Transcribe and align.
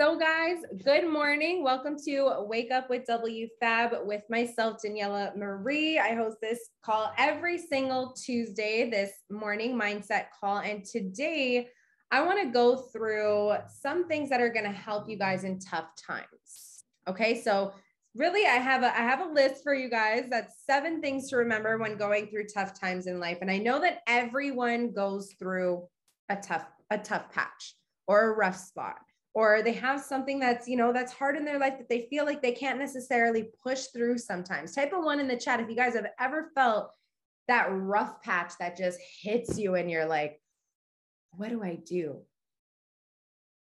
So, 0.00 0.18
guys, 0.18 0.56
good 0.82 1.06
morning. 1.06 1.62
Welcome 1.62 1.94
to 2.06 2.36
Wake 2.48 2.70
Up 2.70 2.88
with 2.88 3.04
W 3.04 3.46
Fab 3.60 3.92
with 4.06 4.22
myself, 4.30 4.78
Daniela 4.82 5.36
Marie. 5.36 5.98
I 5.98 6.14
host 6.14 6.38
this 6.40 6.70
call 6.82 7.12
every 7.18 7.58
single 7.58 8.14
Tuesday, 8.14 8.88
this 8.88 9.12
morning 9.28 9.78
mindset 9.78 10.28
call. 10.40 10.60
And 10.60 10.86
today, 10.86 11.68
I 12.10 12.22
want 12.22 12.40
to 12.40 12.50
go 12.50 12.76
through 12.76 13.56
some 13.68 14.08
things 14.08 14.30
that 14.30 14.40
are 14.40 14.48
going 14.48 14.64
to 14.64 14.70
help 14.70 15.06
you 15.06 15.18
guys 15.18 15.44
in 15.44 15.58
tough 15.58 15.90
times. 16.02 16.84
Okay, 17.06 17.38
so 17.38 17.74
really 18.16 18.44
i 18.46 18.56
have 18.56 18.82
a 18.82 18.98
i 18.98 19.02
have 19.02 19.20
a 19.20 19.32
list 19.32 19.62
for 19.62 19.72
you 19.72 19.88
guys 19.88 20.24
that's 20.30 20.64
seven 20.66 21.00
things 21.00 21.30
to 21.30 21.36
remember 21.36 21.78
when 21.78 21.96
going 21.96 22.26
through 22.26 22.44
tough 22.44 22.76
times 22.76 23.06
in 23.06 23.20
life 23.20 23.38
and 23.40 23.48
i 23.48 23.56
know 23.56 23.80
that 23.80 24.00
everyone 24.08 24.90
goes 24.90 25.36
through 25.38 25.86
a 26.28 26.34
tough 26.34 26.66
a 26.90 26.98
tough 26.98 27.30
patch 27.30 27.76
or 28.08 28.32
a 28.32 28.36
rough 28.36 28.56
spot 28.56 28.96
or 29.34 29.62
they 29.62 29.72
have 29.72 30.00
something 30.00 30.38
that's 30.38 30.66
you 30.66 30.76
know 30.76 30.92
that's 30.92 31.12
hard 31.12 31.36
in 31.36 31.44
their 31.44 31.58
life 31.58 31.78
that 31.78 31.88
they 31.88 32.06
feel 32.10 32.24
like 32.24 32.42
they 32.42 32.52
can't 32.52 32.78
necessarily 32.78 33.50
push 33.62 33.86
through 33.94 34.18
sometimes. 34.18 34.74
Type 34.74 34.92
of 34.92 35.04
one 35.04 35.20
in 35.20 35.28
the 35.28 35.36
chat 35.36 35.60
if 35.60 35.68
you 35.68 35.76
guys 35.76 35.94
have 35.94 36.08
ever 36.18 36.50
felt 36.54 36.90
that 37.48 37.68
rough 37.70 38.22
patch 38.22 38.52
that 38.58 38.76
just 38.76 38.98
hits 39.22 39.58
you 39.58 39.74
and 39.74 39.90
you're 39.90 40.06
like 40.06 40.40
what 41.36 41.50
do 41.50 41.62
i 41.62 41.76
do? 41.76 42.20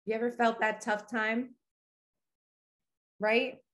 You 0.04 0.14
ever 0.14 0.30
felt 0.30 0.60
that 0.60 0.82
tough 0.82 1.10
time? 1.10 1.54
Right? 3.18 3.54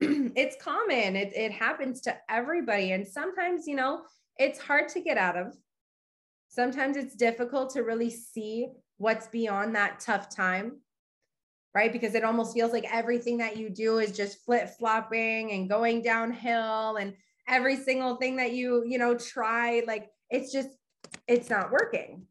It's 0.00 0.56
common. 0.62 1.16
It, 1.16 1.32
it 1.34 1.52
happens 1.52 2.00
to 2.02 2.16
everybody. 2.28 2.92
And 2.92 3.06
sometimes 3.06 3.66
you 3.66 3.76
know 3.76 4.02
it's 4.38 4.58
hard 4.58 4.88
to 4.90 5.00
get 5.00 5.16
out 5.16 5.36
of. 5.36 5.56
Sometimes 6.48 6.96
it's 6.96 7.16
difficult 7.16 7.70
to 7.70 7.82
really 7.82 8.10
see 8.10 8.68
what's 8.98 9.26
beyond 9.28 9.74
that 9.74 10.00
tough 10.00 10.34
time 10.34 10.80
right? 11.74 11.92
Because 11.92 12.14
it 12.14 12.24
almost 12.24 12.54
feels 12.54 12.72
like 12.72 12.86
everything 12.92 13.38
that 13.38 13.56
you 13.56 13.70
do 13.70 13.98
is 13.98 14.12
just 14.12 14.44
flip 14.44 14.70
flopping 14.78 15.52
and 15.52 15.68
going 15.68 16.02
downhill 16.02 16.96
and 16.96 17.14
every 17.48 17.76
single 17.76 18.16
thing 18.16 18.36
that 18.36 18.52
you, 18.52 18.84
you 18.86 18.98
know, 18.98 19.16
try, 19.16 19.82
like 19.86 20.10
it's 20.30 20.52
just, 20.52 20.68
it's 21.26 21.48
not 21.48 21.72
working. 21.72 22.26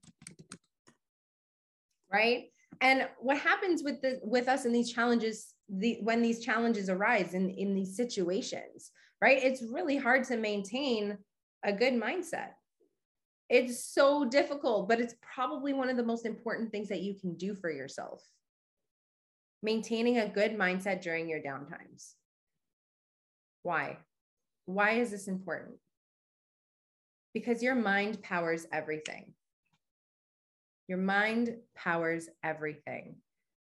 Right. 2.12 2.50
And 2.82 3.08
what 3.20 3.38
happens 3.38 3.84
with 3.84 4.02
the 4.02 4.20
with 4.24 4.48
us 4.48 4.66
in 4.66 4.74
these 4.74 4.92
challenges, 4.92 5.54
the 5.70 6.00
when 6.02 6.22
these 6.22 6.44
challenges 6.44 6.90
arise 6.90 7.34
in, 7.34 7.50
in 7.52 7.74
these 7.74 7.96
situations, 7.96 8.92
right? 9.22 9.42
It's 9.42 9.62
really 9.62 9.98
hard 9.98 10.24
to 10.26 10.38
maintain 10.38 11.18
a 11.64 11.72
good 11.72 11.94
mindset. 11.94 12.50
It's 13.50 13.86
so 13.86 14.26
difficult, 14.26 14.90
but 14.90 15.00
it's 15.00 15.16
probably 15.22 15.74
one 15.74 15.90
of 15.90 15.98
the 15.98 16.04
most 16.04 16.26
important 16.26 16.72
things 16.72 16.90
that 16.90 17.02
you 17.02 17.14
can 17.14 17.36
do 17.36 17.54
for 17.54 17.72
yourself 17.72 18.24
maintaining 19.64 20.18
a 20.18 20.28
good 20.28 20.58
mindset 20.58 21.02
during 21.02 21.30
your 21.30 21.40
downtimes. 21.40 22.14
Why? 23.64 23.98
Why 24.66 24.92
is 24.92 25.12
this 25.12 25.28
important? 25.28 25.76
Because 27.34 27.62
your 27.62 27.76
mind 27.76 28.22
powers 28.22 28.66
everything. 28.72 29.34
Your 30.88 30.98
mind 30.98 31.56
powers 31.76 32.28
everything. 32.44 33.16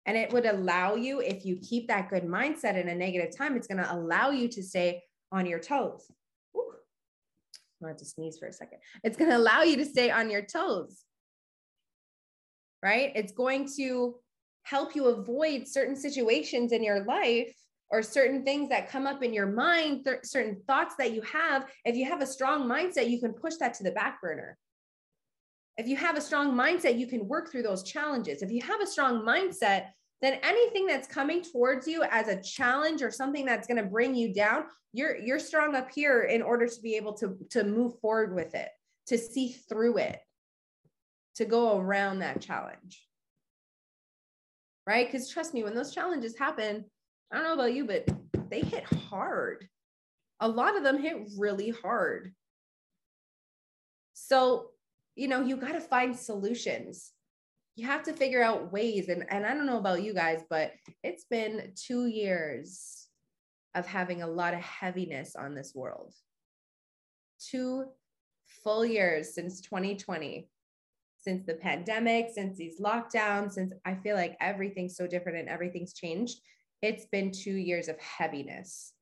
And 0.06 0.16
it 0.16 0.32
would 0.32 0.44
allow 0.44 0.96
you, 0.96 1.20
if 1.20 1.46
you 1.46 1.56
keep 1.56 1.88
that 1.88 2.10
good 2.10 2.24
mindset 2.24 2.78
in 2.78 2.88
a 2.88 2.94
negative 2.94 3.34
time, 3.34 3.56
it's 3.56 3.66
going 3.66 3.82
to 3.82 3.94
allow 3.94 4.30
you 4.30 4.48
to 4.48 4.62
stay 4.62 5.02
on 5.32 5.46
your 5.46 5.58
toes. 5.58 6.10
Ooh, 6.54 6.72
I 7.82 7.88
have 7.88 7.96
to 7.96 8.04
sneeze 8.04 8.36
for 8.36 8.46
a 8.46 8.52
second. 8.52 8.80
It's 9.02 9.16
going 9.16 9.30
to 9.30 9.36
allow 9.38 9.62
you 9.62 9.76
to 9.76 9.84
stay 9.84 10.10
on 10.10 10.28
your 10.30 10.42
toes, 10.42 11.04
right? 12.82 13.12
It's 13.14 13.32
going 13.32 13.68
to 13.76 14.16
help 14.64 14.96
you 14.96 15.06
avoid 15.06 15.68
certain 15.68 15.94
situations 15.94 16.72
in 16.72 16.82
your 16.82 17.04
life 17.04 17.54
or 17.90 18.02
certain 18.02 18.44
things 18.44 18.70
that 18.70 18.90
come 18.90 19.06
up 19.06 19.22
in 19.22 19.32
your 19.32 19.46
mind, 19.46 20.04
th- 20.04 20.24
certain 20.24 20.60
thoughts 20.66 20.96
that 20.96 21.12
you 21.12 21.22
have. 21.22 21.66
If 21.84 21.96
you 21.96 22.06
have 22.06 22.22
a 22.22 22.26
strong 22.26 22.68
mindset, 22.68 23.08
you 23.08 23.20
can 23.20 23.32
push 23.32 23.54
that 23.60 23.74
to 23.74 23.84
the 23.84 23.92
back 23.92 24.20
burner. 24.20 24.58
If 25.76 25.86
you 25.86 25.96
have 25.96 26.16
a 26.16 26.20
strong 26.20 26.52
mindset, 26.52 26.98
you 26.98 27.06
can 27.06 27.28
work 27.28 27.50
through 27.50 27.62
those 27.62 27.82
challenges. 27.82 28.42
If 28.42 28.50
you 28.50 28.62
have 28.62 28.80
a 28.80 28.86
strong 28.86 29.22
mindset, 29.22 29.88
then 30.22 30.38
anything 30.42 30.86
that's 30.86 31.06
coming 31.06 31.42
towards 31.42 31.86
you 31.86 32.02
as 32.10 32.28
a 32.28 32.40
challenge 32.40 33.02
or 33.02 33.10
something 33.10 33.44
that's 33.44 33.66
going 33.66 33.82
to 33.82 33.88
bring 33.88 34.14
you 34.14 34.32
down, 34.32 34.64
you're 34.92 35.16
you're 35.18 35.40
strong 35.40 35.74
up 35.74 35.90
here 35.90 36.22
in 36.22 36.40
order 36.40 36.66
to 36.66 36.80
be 36.80 36.94
able 36.94 37.12
to 37.14 37.36
to 37.50 37.64
move 37.64 37.98
forward 38.00 38.34
with 38.34 38.54
it, 38.54 38.68
to 39.08 39.18
see 39.18 39.52
through 39.68 39.98
it, 39.98 40.20
to 41.34 41.44
go 41.44 41.78
around 41.78 42.20
that 42.20 42.40
challenge 42.40 43.04
right? 44.86 45.06
Because 45.06 45.28
trust 45.28 45.54
me, 45.54 45.64
when 45.64 45.74
those 45.74 45.94
challenges 45.94 46.36
happen, 46.36 46.84
I 47.32 47.36
don't 47.36 47.44
know 47.44 47.54
about 47.54 47.74
you, 47.74 47.86
but 47.86 48.08
they 48.50 48.60
hit 48.60 48.84
hard. 48.84 49.68
A 50.40 50.48
lot 50.48 50.76
of 50.76 50.82
them 50.82 51.00
hit 51.00 51.16
really 51.38 51.70
hard. 51.70 52.32
So, 54.12 54.70
you 55.16 55.28
know, 55.28 55.40
you 55.40 55.56
got 55.56 55.72
to 55.72 55.80
find 55.80 56.16
solutions. 56.16 57.12
You 57.76 57.86
have 57.86 58.04
to 58.04 58.12
figure 58.12 58.42
out 58.42 58.72
ways. 58.72 59.08
And, 59.08 59.24
and 59.30 59.44
I 59.44 59.54
don't 59.54 59.66
know 59.66 59.78
about 59.78 60.02
you 60.02 60.14
guys, 60.14 60.42
but 60.48 60.72
it's 61.02 61.24
been 61.24 61.72
two 61.74 62.06
years 62.06 63.08
of 63.74 63.86
having 63.86 64.22
a 64.22 64.28
lot 64.28 64.54
of 64.54 64.60
heaviness 64.60 65.34
on 65.34 65.54
this 65.54 65.72
world. 65.74 66.14
Two 67.40 67.86
full 68.62 68.84
years 68.84 69.34
since 69.34 69.60
2020 69.60 70.48
since 71.24 71.44
the 71.46 71.54
pandemic, 71.54 72.28
since 72.34 72.58
these 72.58 72.78
lockdowns, 72.78 73.52
since 73.52 73.72
I 73.86 73.94
feel 73.94 74.14
like 74.14 74.36
everything's 74.40 74.96
so 74.96 75.06
different 75.06 75.38
and 75.38 75.48
everything's 75.48 75.94
changed, 75.94 76.38
it's 76.82 77.06
been 77.06 77.32
two 77.32 77.54
years 77.54 77.88
of 77.88 77.98
heaviness. 77.98 78.92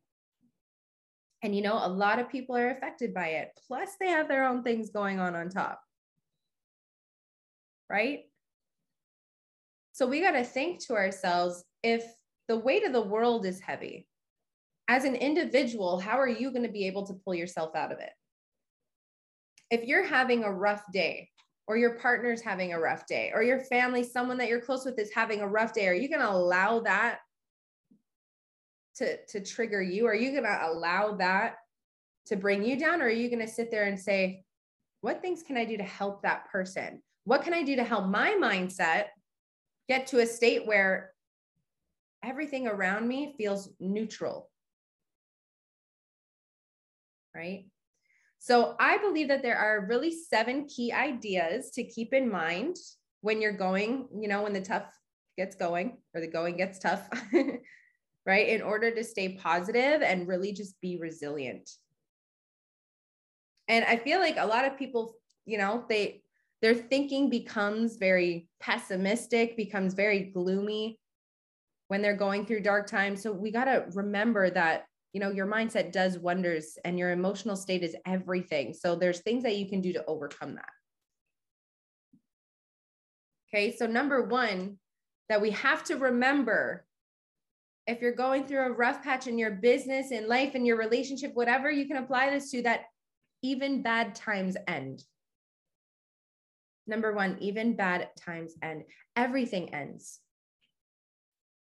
And 1.43 1.55
you 1.55 1.63
know, 1.63 1.81
a 1.83 1.89
lot 1.89 2.21
of 2.21 2.31
people 2.31 2.57
are 2.57 2.71
affected 2.71 3.13
by 3.13 3.29
it. 3.29 3.51
Plus, 3.67 3.91
they 3.99 4.07
have 4.07 4.29
their 4.29 4.47
own 4.47 4.63
things 4.63 4.91
going 4.91 5.19
on 5.19 5.35
on 5.35 5.49
top. 5.49 5.83
Right? 7.91 8.21
So 9.91 10.07
we 10.07 10.21
got 10.21 10.31
to 10.33 10.45
think 10.45 10.87
to 10.87 10.95
ourselves 10.95 11.65
if 11.83 12.05
the 12.47 12.57
weight 12.57 12.87
of 12.87 12.93
the 12.93 13.03
world 13.03 13.45
is 13.45 13.61
heavy, 13.61 14.07
as 14.89 15.05
an 15.05 15.17
individual, 15.17 15.99
how 15.99 16.19
are 16.19 16.29
you 16.29 16.51
going 16.51 16.65
to 16.65 16.73
be 16.73 16.87
able 16.87 17.07
to 17.07 17.15
pull 17.25 17.35
yourself 17.35 17.75
out 17.75 17.93
of 17.93 17.99
it? 17.99 18.11
If 19.71 19.85
you're 19.85 20.07
having 20.07 20.45
a 20.45 20.53
rough 20.53 20.83
day, 20.93 21.31
or 21.69 21.77
your 21.77 21.95
partner's 21.95 22.43
having 22.43 22.73
a 22.73 22.81
rough 22.81 23.07
day 23.07 23.31
or 23.35 23.43
your 23.43 23.61
family 23.61 24.03
someone 24.03 24.37
that 24.39 24.49
you're 24.49 24.61
close 24.61 24.85
with 24.85 24.99
is 24.99 25.13
having 25.15 25.41
a 25.41 25.49
rough 25.49 25.73
day 25.73 25.89
are 25.89 25.95
you 25.95 26.09
going 26.09 26.21
to 26.21 26.31
allow 26.31 26.81
that 26.81 27.21
to 28.97 29.25
to 29.27 29.41
trigger 29.41 29.83
you? 29.83 30.07
Are 30.07 30.15
you 30.15 30.31
going 30.31 30.45
to 30.45 30.67
allow 30.67 31.13
that 31.17 31.57
to 32.27 32.37
bring 32.37 32.65
you 32.65 32.79
down 32.79 33.03
or 33.03 33.07
are 33.07 33.11
you 33.11 33.29
going 33.29 33.45
to 33.45 33.53
sit 33.53 33.71
there 33.71 33.85
and 33.85 33.99
say 33.99 34.45
what 35.01 35.21
things 35.21 35.43
can 35.43 35.57
i 35.57 35.65
do 35.65 35.77
to 35.77 35.83
help 35.83 36.23
that 36.23 36.49
person? 36.51 37.03
What 37.25 37.43
can 37.43 37.55
i 37.55 37.63
do 37.63 37.77
to 37.77 37.85
help 37.85 38.07
my 38.07 38.37
mindset 38.41 39.07
get 39.89 40.07
to 40.09 40.21
a 40.21 40.27
state 40.27 40.67
where 40.67 41.13
everything 42.25 42.67
around 42.67 43.09
me 43.09 43.35
feels 43.37 43.71
neutral? 43.81 44.51
Right 47.35 47.65
so 48.45 48.75
I 48.81 48.99
believe 48.99 49.29
that 49.29 49.41
there 49.41 49.57
are 49.57 49.87
really 49.87 50.11
seven 50.11 50.67
key 50.67 50.93
ideas 50.93 51.71
to 51.75 51.85
keep 51.85 52.13
in 52.13 52.29
mind 52.29 52.75
when 53.21 53.41
you're 53.41 53.53
going, 53.53 54.09
you 54.21 54.27
know, 54.27 54.43
when 54.43 54.53
the 54.53 54.61
tough 54.61 54.93
gets 55.37 55.55
going 55.55 55.99
or 56.13 56.21
the 56.21 56.27
going 56.27 56.57
gets 56.57 56.81
tough, 56.81 57.09
right? 58.27 58.49
In 58.49 58.61
order 58.61 58.93
to 58.93 59.05
stay 59.05 59.35
positive 59.35 60.03
and 60.03 60.27
really 60.27 60.53
just 60.53 60.75
be 60.81 60.99
resilient. 60.99 61.71
And 63.69 63.85
I 63.85 63.97
feel 63.97 64.19
like 64.19 64.39
a 64.39 64.47
lot 64.47 64.65
of 64.65 64.77
people, 64.77 65.15
you 65.47 65.57
know, 65.57 65.85
they 65.89 66.25
their 66.63 66.75
thinking 66.75 67.31
becomes 67.31 67.95
very 67.95 68.49
pessimistic, 68.59 69.57
becomes 69.57 69.95
very 69.95 70.33
gloomy 70.35 70.99
when 71.87 72.03
they're 72.03 72.17
going 72.17 72.45
through 72.45 72.63
dark 72.63 72.89
times. 72.89 73.23
So 73.23 73.31
we 73.31 73.53
got 73.53 73.67
to 73.67 73.85
remember 73.95 74.51
that 74.51 74.87
you 75.13 75.21
know 75.21 75.31
your 75.31 75.47
mindset 75.47 75.93
does 75.93 76.19
wonders 76.19 76.79
and 76.85 76.99
your 76.99 77.11
emotional 77.11 77.57
state 77.57 77.83
is 77.83 77.97
everything. 78.07 78.73
So 78.73 78.97
there's 78.97 79.21
things 79.21 79.43
that 79.43 79.57
you 79.57 79.69
can 79.69 79.81
do 79.81 79.93
to 79.93 80.05
overcome 80.07 80.55
that. 80.55 80.71
Okay 83.49 83.77
so 83.77 83.87
number 83.87 84.23
one 84.23 84.79
that 85.29 85.41
we 85.41 85.51
have 85.51 85.85
to 85.85 85.97
remember 85.97 86.87
if 87.87 88.01
you're 88.01 88.13
going 88.13 88.47
through 88.47 88.67
a 88.67 88.73
rough 88.73 89.03
patch 89.03 89.27
in 89.27 89.39
your 89.39 89.51
business 89.51 90.13
in 90.13 90.29
life 90.29 90.55
in 90.55 90.65
your 90.65 90.79
relationship 90.79 91.33
whatever 91.35 91.71
you 91.71 91.87
can 91.87 91.97
apply 91.97 92.31
this 92.31 92.51
to 92.51 92.63
that 92.63 92.85
even 93.43 93.83
bad 93.83 94.15
times 94.15 94.57
end. 94.69 95.05
Number 96.87 97.13
one 97.13 97.37
even 97.41 97.77
bad 97.77 98.09
times 98.17 98.55
end. 98.63 98.85
Everything 99.17 99.75
ends 99.75 100.21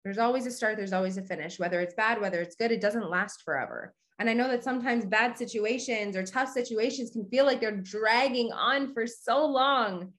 there's 0.03 0.17
always 0.17 0.45
a 0.45 0.51
start, 0.51 0.77
there's 0.77 0.93
always 0.93 1.17
a 1.17 1.21
finish, 1.21 1.59
whether 1.59 1.79
it's 1.79 1.93
bad, 1.93 2.19
whether 2.19 2.41
it's 2.41 2.55
good, 2.55 2.71
it 2.71 2.81
doesn't 2.81 3.09
last 3.09 3.43
forever. 3.43 3.93
And 4.19 4.29
I 4.29 4.33
know 4.33 4.47
that 4.47 4.63
sometimes 4.63 5.05
bad 5.05 5.37
situations 5.37 6.15
or 6.15 6.23
tough 6.23 6.51
situations 6.51 7.11
can 7.11 7.27
feel 7.29 7.45
like 7.45 7.59
they're 7.59 7.71
dragging 7.71 8.51
on 8.51 8.93
for 8.93 9.07
so 9.07 9.45
long. 9.45 10.13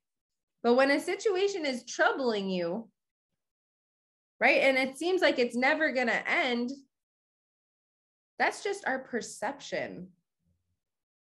But 0.62 0.74
when 0.74 0.90
a 0.90 1.00
situation 1.00 1.66
is 1.66 1.84
troubling 1.84 2.50
you, 2.50 2.88
right? 4.40 4.62
And 4.62 4.76
it 4.76 4.98
seems 4.98 5.22
like 5.22 5.38
it's 5.38 5.54
never 5.54 5.92
going 5.92 6.08
to 6.08 6.28
end. 6.28 6.70
That's 8.38 8.64
just 8.64 8.86
our 8.88 8.98
perception. 8.98 10.08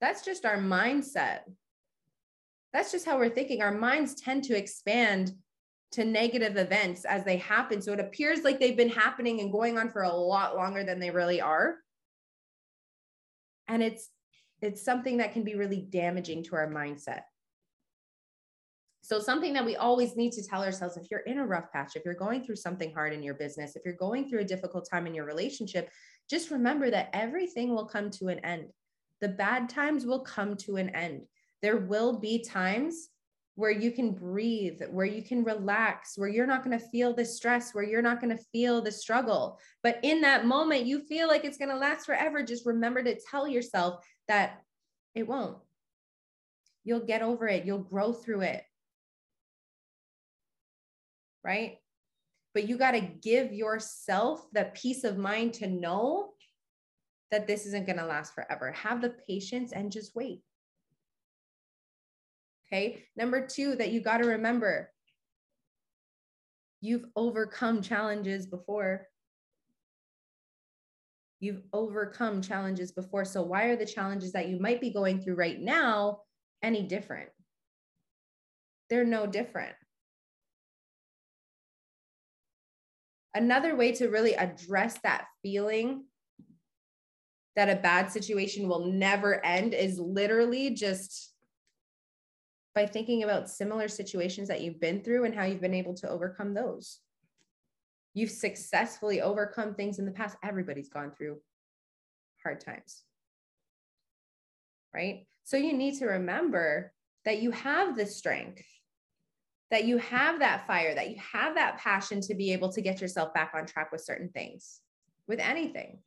That's 0.00 0.24
just 0.24 0.44
our 0.44 0.58
mindset. 0.58 1.40
That's 2.72 2.92
just 2.92 3.06
how 3.06 3.18
we're 3.18 3.28
thinking. 3.28 3.60
Our 3.60 3.72
minds 3.72 4.14
tend 4.14 4.44
to 4.44 4.56
expand 4.56 5.32
to 5.92 6.04
negative 6.04 6.56
events 6.56 7.04
as 7.04 7.24
they 7.24 7.36
happen. 7.38 7.80
So 7.80 7.92
it 7.92 8.00
appears 8.00 8.42
like 8.42 8.60
they've 8.60 8.76
been 8.76 8.90
happening 8.90 9.40
and 9.40 9.52
going 9.52 9.78
on 9.78 9.90
for 9.90 10.02
a 10.02 10.12
lot 10.12 10.56
longer 10.56 10.84
than 10.84 11.00
they 11.00 11.10
really 11.10 11.40
are. 11.40 11.76
And 13.68 13.82
it's 13.82 14.10
it's 14.60 14.84
something 14.84 15.18
that 15.18 15.32
can 15.32 15.44
be 15.44 15.54
really 15.54 15.86
damaging 15.88 16.42
to 16.44 16.56
our 16.56 16.68
mindset. 16.68 17.22
So 19.02 19.20
something 19.20 19.52
that 19.54 19.64
we 19.64 19.76
always 19.76 20.16
need 20.16 20.32
to 20.32 20.46
tell 20.46 20.62
ourselves 20.62 20.96
if 20.96 21.10
you're 21.10 21.20
in 21.20 21.38
a 21.38 21.46
rough 21.46 21.72
patch, 21.72 21.94
if 21.94 22.04
you're 22.04 22.14
going 22.14 22.42
through 22.42 22.56
something 22.56 22.92
hard 22.92 23.12
in 23.12 23.22
your 23.22 23.34
business, 23.34 23.76
if 23.76 23.82
you're 23.84 23.94
going 23.94 24.28
through 24.28 24.40
a 24.40 24.44
difficult 24.44 24.88
time 24.90 25.06
in 25.06 25.14
your 25.14 25.24
relationship, 25.24 25.88
just 26.28 26.50
remember 26.50 26.90
that 26.90 27.08
everything 27.12 27.74
will 27.74 27.86
come 27.86 28.10
to 28.10 28.28
an 28.28 28.40
end. 28.40 28.66
The 29.20 29.28
bad 29.28 29.68
times 29.68 30.04
will 30.04 30.20
come 30.20 30.56
to 30.58 30.76
an 30.76 30.90
end. 30.90 31.22
There 31.62 31.78
will 31.78 32.18
be 32.18 32.44
times 32.44 33.08
where 33.58 33.72
you 33.72 33.90
can 33.90 34.12
breathe, 34.12 34.80
where 34.88 35.04
you 35.04 35.20
can 35.20 35.42
relax, 35.42 36.12
where 36.16 36.28
you're 36.28 36.46
not 36.46 36.62
going 36.62 36.78
to 36.78 36.88
feel 36.90 37.12
the 37.12 37.24
stress, 37.24 37.74
where 37.74 37.82
you're 37.82 38.00
not 38.00 38.20
going 38.20 38.34
to 38.34 38.44
feel 38.52 38.80
the 38.80 38.92
struggle. 38.92 39.58
But 39.82 39.98
in 40.04 40.20
that 40.20 40.46
moment, 40.46 40.86
you 40.86 41.00
feel 41.00 41.26
like 41.26 41.44
it's 41.44 41.58
going 41.58 41.70
to 41.70 41.76
last 41.76 42.06
forever. 42.06 42.44
Just 42.44 42.66
remember 42.66 43.02
to 43.02 43.18
tell 43.28 43.48
yourself 43.48 44.06
that 44.28 44.62
it 45.16 45.26
won't. 45.26 45.56
You'll 46.84 47.04
get 47.04 47.20
over 47.20 47.48
it, 47.48 47.64
you'll 47.64 47.80
grow 47.80 48.12
through 48.12 48.42
it. 48.42 48.62
Right? 51.42 51.78
But 52.54 52.68
you 52.68 52.78
got 52.78 52.92
to 52.92 53.00
give 53.00 53.52
yourself 53.52 54.46
the 54.52 54.70
peace 54.72 55.02
of 55.02 55.18
mind 55.18 55.54
to 55.54 55.66
know 55.66 56.30
that 57.32 57.48
this 57.48 57.66
isn't 57.66 57.86
going 57.86 57.98
to 57.98 58.06
last 58.06 58.36
forever. 58.36 58.70
Have 58.70 59.02
the 59.02 59.16
patience 59.26 59.72
and 59.72 59.90
just 59.90 60.14
wait. 60.14 60.42
Okay. 62.70 63.04
Number 63.16 63.46
two, 63.46 63.76
that 63.76 63.92
you 63.92 64.00
got 64.00 64.18
to 64.18 64.28
remember 64.28 64.90
you've 66.80 67.06
overcome 67.16 67.82
challenges 67.82 68.46
before. 68.46 69.06
You've 71.40 71.62
overcome 71.72 72.42
challenges 72.42 72.92
before. 72.92 73.24
So, 73.24 73.42
why 73.42 73.64
are 73.64 73.76
the 73.76 73.86
challenges 73.86 74.32
that 74.32 74.48
you 74.48 74.58
might 74.58 74.80
be 74.80 74.90
going 74.90 75.20
through 75.20 75.36
right 75.36 75.58
now 75.58 76.20
any 76.62 76.82
different? 76.82 77.30
They're 78.90 79.04
no 79.04 79.26
different. 79.26 79.74
Another 83.34 83.76
way 83.76 83.92
to 83.92 84.08
really 84.08 84.34
address 84.34 84.98
that 85.04 85.26
feeling 85.42 86.04
that 87.54 87.68
a 87.68 87.80
bad 87.80 88.10
situation 88.10 88.68
will 88.68 88.86
never 88.86 89.44
end 89.44 89.74
is 89.74 89.98
literally 89.98 90.70
just 90.70 91.34
by 92.78 92.86
thinking 92.86 93.24
about 93.24 93.50
similar 93.50 93.88
situations 93.88 94.46
that 94.46 94.60
you've 94.60 94.80
been 94.80 95.02
through 95.02 95.24
and 95.24 95.34
how 95.34 95.44
you've 95.44 95.60
been 95.60 95.74
able 95.74 95.94
to 95.94 96.08
overcome 96.08 96.54
those. 96.54 97.00
You've 98.14 98.30
successfully 98.30 99.20
overcome 99.20 99.74
things 99.74 99.98
in 99.98 100.04
the 100.04 100.12
past. 100.12 100.36
Everybody's 100.44 100.88
gone 100.88 101.10
through 101.10 101.38
hard 102.40 102.60
times. 102.60 103.02
Right? 104.94 105.26
So 105.42 105.56
you 105.56 105.72
need 105.72 105.98
to 105.98 106.06
remember 106.06 106.92
that 107.24 107.42
you 107.42 107.50
have 107.50 107.96
the 107.96 108.06
strength, 108.06 108.62
that 109.72 109.84
you 109.84 109.98
have 109.98 110.38
that 110.38 110.68
fire, 110.68 110.94
that 110.94 111.10
you 111.10 111.16
have 111.32 111.56
that 111.56 111.78
passion 111.78 112.20
to 112.20 112.34
be 112.36 112.52
able 112.52 112.70
to 112.74 112.80
get 112.80 113.00
yourself 113.00 113.34
back 113.34 113.54
on 113.56 113.66
track 113.66 113.90
with 113.90 114.02
certain 114.02 114.28
things, 114.28 114.82
with 115.26 115.40
anything 115.40 115.98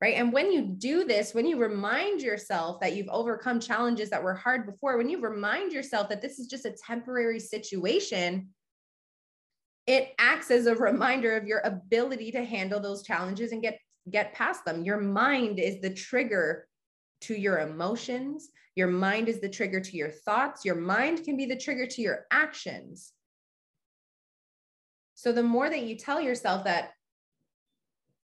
right? 0.00 0.14
And 0.14 0.32
when 0.32 0.52
you 0.52 0.62
do 0.62 1.04
this, 1.04 1.34
when 1.34 1.46
you 1.46 1.58
remind 1.58 2.22
yourself 2.22 2.80
that 2.80 2.94
you've 2.94 3.08
overcome 3.08 3.58
challenges 3.58 4.10
that 4.10 4.22
were 4.22 4.34
hard 4.34 4.66
before, 4.66 4.96
when 4.96 5.08
you 5.08 5.20
remind 5.20 5.72
yourself 5.72 6.08
that 6.08 6.22
this 6.22 6.38
is 6.38 6.46
just 6.46 6.64
a 6.64 6.76
temporary 6.86 7.40
situation, 7.40 8.48
it 9.86 10.12
acts 10.18 10.50
as 10.50 10.66
a 10.66 10.74
reminder 10.74 11.36
of 11.36 11.46
your 11.46 11.60
ability 11.60 12.30
to 12.32 12.44
handle 12.44 12.78
those 12.78 13.02
challenges 13.02 13.52
and 13.52 13.62
get 13.62 13.78
get 14.10 14.32
past 14.32 14.64
them. 14.64 14.84
Your 14.84 15.00
mind 15.00 15.58
is 15.58 15.80
the 15.80 15.90
trigger 15.90 16.66
to 17.22 17.34
your 17.34 17.60
emotions. 17.60 18.48
Your 18.74 18.88
mind 18.88 19.28
is 19.28 19.40
the 19.40 19.48
trigger 19.48 19.80
to 19.80 19.96
your 19.96 20.10
thoughts. 20.10 20.64
Your 20.64 20.76
mind 20.76 21.24
can 21.24 21.36
be 21.36 21.46
the 21.46 21.56
trigger 21.56 21.86
to 21.86 22.00
your 22.00 22.26
actions. 22.30 23.12
So 25.14 25.32
the 25.32 25.42
more 25.42 25.68
that 25.68 25.82
you 25.82 25.96
tell 25.96 26.20
yourself 26.20 26.64
that 26.64 26.92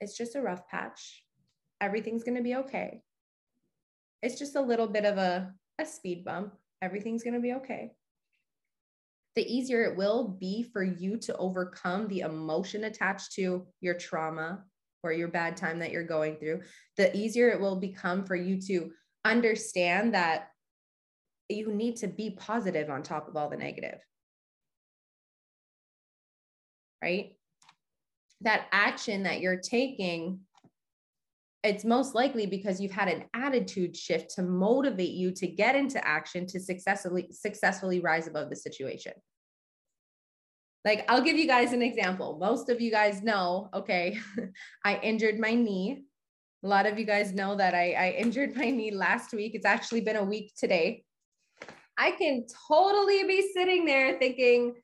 it's 0.01 0.17
just 0.17 0.35
a 0.35 0.41
rough 0.41 0.67
patch, 0.67 1.23
everything's 1.81 2.23
going 2.23 2.37
to 2.37 2.43
be 2.43 2.55
okay. 2.55 3.01
It's 4.21 4.37
just 4.37 4.55
a 4.55 4.61
little 4.61 4.87
bit 4.87 5.03
of 5.03 5.17
a, 5.17 5.51
a 5.79 5.85
speed 5.85 6.23
bump. 6.23 6.53
Everything's 6.81 7.23
going 7.23 7.33
to 7.33 7.39
be 7.39 7.53
okay. 7.53 7.91
The 9.35 9.45
easier 9.45 9.83
it 9.83 9.97
will 9.97 10.27
be 10.27 10.63
for 10.63 10.83
you 10.83 11.17
to 11.17 11.35
overcome 11.37 12.07
the 12.07 12.19
emotion 12.19 12.83
attached 12.83 13.33
to 13.33 13.65
your 13.79 13.95
trauma 13.95 14.63
or 15.03 15.11
your 15.11 15.29
bad 15.29 15.57
time 15.57 15.79
that 15.79 15.91
you're 15.91 16.03
going 16.03 16.35
through, 16.35 16.61
the 16.97 17.15
easier 17.17 17.49
it 17.49 17.59
will 17.59 17.77
become 17.77 18.23
for 18.23 18.35
you 18.35 18.61
to 18.61 18.91
understand 19.25 20.13
that 20.13 20.49
you 21.49 21.73
need 21.73 21.97
to 21.97 22.07
be 22.07 22.31
positive 22.31 22.89
on 22.89 23.01
top 23.01 23.27
of 23.27 23.35
all 23.35 23.49
the 23.49 23.57
negative. 23.57 23.99
Right? 27.01 27.35
That 28.41 28.67
action 28.71 29.23
that 29.23 29.41
you're 29.41 29.59
taking 29.59 30.41
it's 31.63 31.85
most 31.85 32.15
likely 32.15 32.47
because 32.47 32.81
you've 32.81 32.91
had 32.91 33.07
an 33.07 33.25
attitude 33.33 33.95
shift 33.95 34.31
to 34.35 34.41
motivate 34.41 35.11
you 35.11 35.31
to 35.31 35.47
get 35.47 35.75
into 35.75 36.05
action 36.05 36.47
to 36.47 36.59
successfully 36.59 37.27
successfully 37.31 37.99
rise 37.99 38.27
above 38.27 38.49
the 38.49 38.55
situation. 38.55 39.13
Like 40.83 41.05
i'll 41.07 41.21
give 41.21 41.37
you 41.37 41.47
guys 41.47 41.73
an 41.73 41.81
example. 41.81 42.37
Most 42.39 42.69
of 42.69 42.81
you 42.81 42.91
guys 42.91 43.21
know 43.21 43.69
okay 43.73 44.17
i 44.85 44.97
injured 44.97 45.39
my 45.39 45.53
knee. 45.53 46.03
A 46.63 46.67
lot 46.67 46.85
of 46.85 46.99
you 46.99 47.05
guys 47.05 47.33
know 47.33 47.55
that 47.55 47.73
I, 47.73 47.93
I 47.93 48.09
injured 48.11 48.55
my 48.55 48.69
knee 48.69 48.91
last 48.91 49.33
week. 49.33 49.55
It's 49.55 49.65
actually 49.65 50.01
been 50.01 50.15
a 50.15 50.23
week 50.23 50.53
today. 50.55 51.03
I 51.97 52.11
can 52.11 52.45
totally 52.67 53.23
be 53.23 53.51
sitting 53.53 53.85
there 53.85 54.17
thinking 54.19 54.75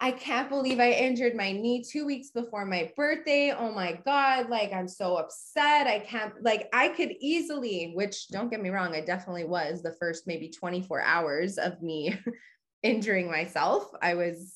I 0.00 0.12
can't 0.12 0.48
believe 0.48 0.78
I 0.78 0.92
injured 0.92 1.34
my 1.34 1.50
knee 1.50 1.82
two 1.82 2.06
weeks 2.06 2.30
before 2.30 2.64
my 2.64 2.92
birthday. 2.96 3.52
Oh 3.52 3.72
my 3.72 4.00
God. 4.04 4.48
Like, 4.48 4.72
I'm 4.72 4.86
so 4.86 5.16
upset. 5.16 5.88
I 5.88 5.98
can't, 5.98 6.32
like, 6.40 6.68
I 6.72 6.88
could 6.88 7.12
easily, 7.20 7.92
which 7.94 8.28
don't 8.28 8.48
get 8.48 8.62
me 8.62 8.70
wrong, 8.70 8.94
I 8.94 9.00
definitely 9.00 9.44
was 9.44 9.82
the 9.82 9.94
first 9.94 10.26
maybe 10.26 10.50
24 10.50 11.02
hours 11.02 11.58
of 11.58 11.82
me 11.82 12.16
injuring 12.84 13.28
myself. 13.28 13.90
I 14.00 14.14
was 14.14 14.54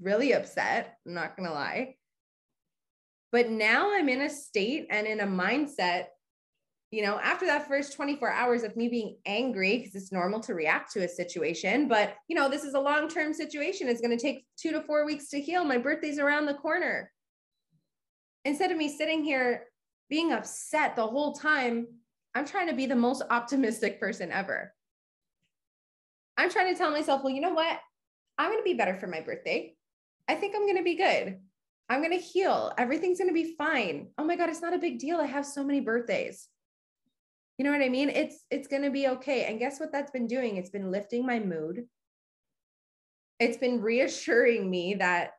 really 0.00 0.32
upset. 0.32 0.96
I'm 1.04 1.14
not 1.14 1.36
going 1.36 1.48
to 1.48 1.54
lie. 1.54 1.96
But 3.32 3.50
now 3.50 3.94
I'm 3.94 4.08
in 4.08 4.22
a 4.22 4.30
state 4.30 4.86
and 4.90 5.08
in 5.08 5.18
a 5.18 5.26
mindset 5.26 6.04
you 6.90 7.02
know, 7.02 7.18
after 7.18 7.44
that 7.46 7.68
first 7.68 7.94
24 7.94 8.30
hours 8.30 8.62
of 8.62 8.76
me 8.76 8.88
being 8.88 9.18
angry, 9.26 9.78
because 9.78 9.94
it's 9.94 10.10
normal 10.10 10.40
to 10.40 10.54
react 10.54 10.92
to 10.92 11.04
a 11.04 11.08
situation, 11.08 11.86
but 11.86 12.14
you 12.28 12.36
know, 12.36 12.48
this 12.48 12.64
is 12.64 12.74
a 12.74 12.80
long 12.80 13.08
term 13.08 13.34
situation. 13.34 13.88
It's 13.88 14.00
going 14.00 14.16
to 14.16 14.22
take 14.22 14.46
two 14.56 14.72
to 14.72 14.80
four 14.80 15.04
weeks 15.04 15.28
to 15.30 15.40
heal. 15.40 15.64
My 15.64 15.76
birthday's 15.76 16.18
around 16.18 16.46
the 16.46 16.54
corner. 16.54 17.10
Instead 18.44 18.70
of 18.70 18.78
me 18.78 18.88
sitting 18.88 19.22
here 19.22 19.64
being 20.08 20.32
upset 20.32 20.96
the 20.96 21.06
whole 21.06 21.34
time, 21.34 21.86
I'm 22.34 22.46
trying 22.46 22.68
to 22.68 22.74
be 22.74 22.86
the 22.86 22.96
most 22.96 23.22
optimistic 23.28 24.00
person 24.00 24.32
ever. 24.32 24.72
I'm 26.38 26.50
trying 26.50 26.72
to 26.72 26.78
tell 26.78 26.90
myself, 26.90 27.22
well, 27.22 27.34
you 27.34 27.40
know 27.42 27.52
what? 27.52 27.78
I'm 28.38 28.50
going 28.50 28.60
to 28.60 28.64
be 28.64 28.74
better 28.74 28.94
for 28.94 29.08
my 29.08 29.20
birthday. 29.20 29.74
I 30.28 30.36
think 30.36 30.54
I'm 30.54 30.64
going 30.64 30.76
to 30.76 30.84
be 30.84 30.94
good. 30.94 31.38
I'm 31.90 32.00
going 32.00 32.16
to 32.16 32.24
heal. 32.24 32.72
Everything's 32.78 33.18
going 33.18 33.28
to 33.28 33.34
be 33.34 33.56
fine. 33.56 34.08
Oh 34.16 34.24
my 34.24 34.36
God, 34.36 34.48
it's 34.48 34.62
not 34.62 34.74
a 34.74 34.78
big 34.78 34.98
deal. 34.98 35.18
I 35.18 35.26
have 35.26 35.44
so 35.44 35.64
many 35.64 35.80
birthdays. 35.80 36.48
You 37.58 37.64
know 37.64 37.72
what 37.72 37.82
I 37.82 37.88
mean? 37.88 38.08
It's 38.08 38.44
it's 38.50 38.68
going 38.68 38.82
to 38.82 38.90
be 38.90 39.08
okay. 39.08 39.44
And 39.44 39.58
guess 39.58 39.80
what 39.80 39.92
that's 39.92 40.12
been 40.12 40.26
doing? 40.26 40.56
It's 40.56 40.70
been 40.70 40.90
lifting 40.90 41.26
my 41.26 41.40
mood. 41.40 41.86
It's 43.40 43.56
been 43.56 43.82
reassuring 43.82 44.70
me 44.70 44.94
that 44.94 45.32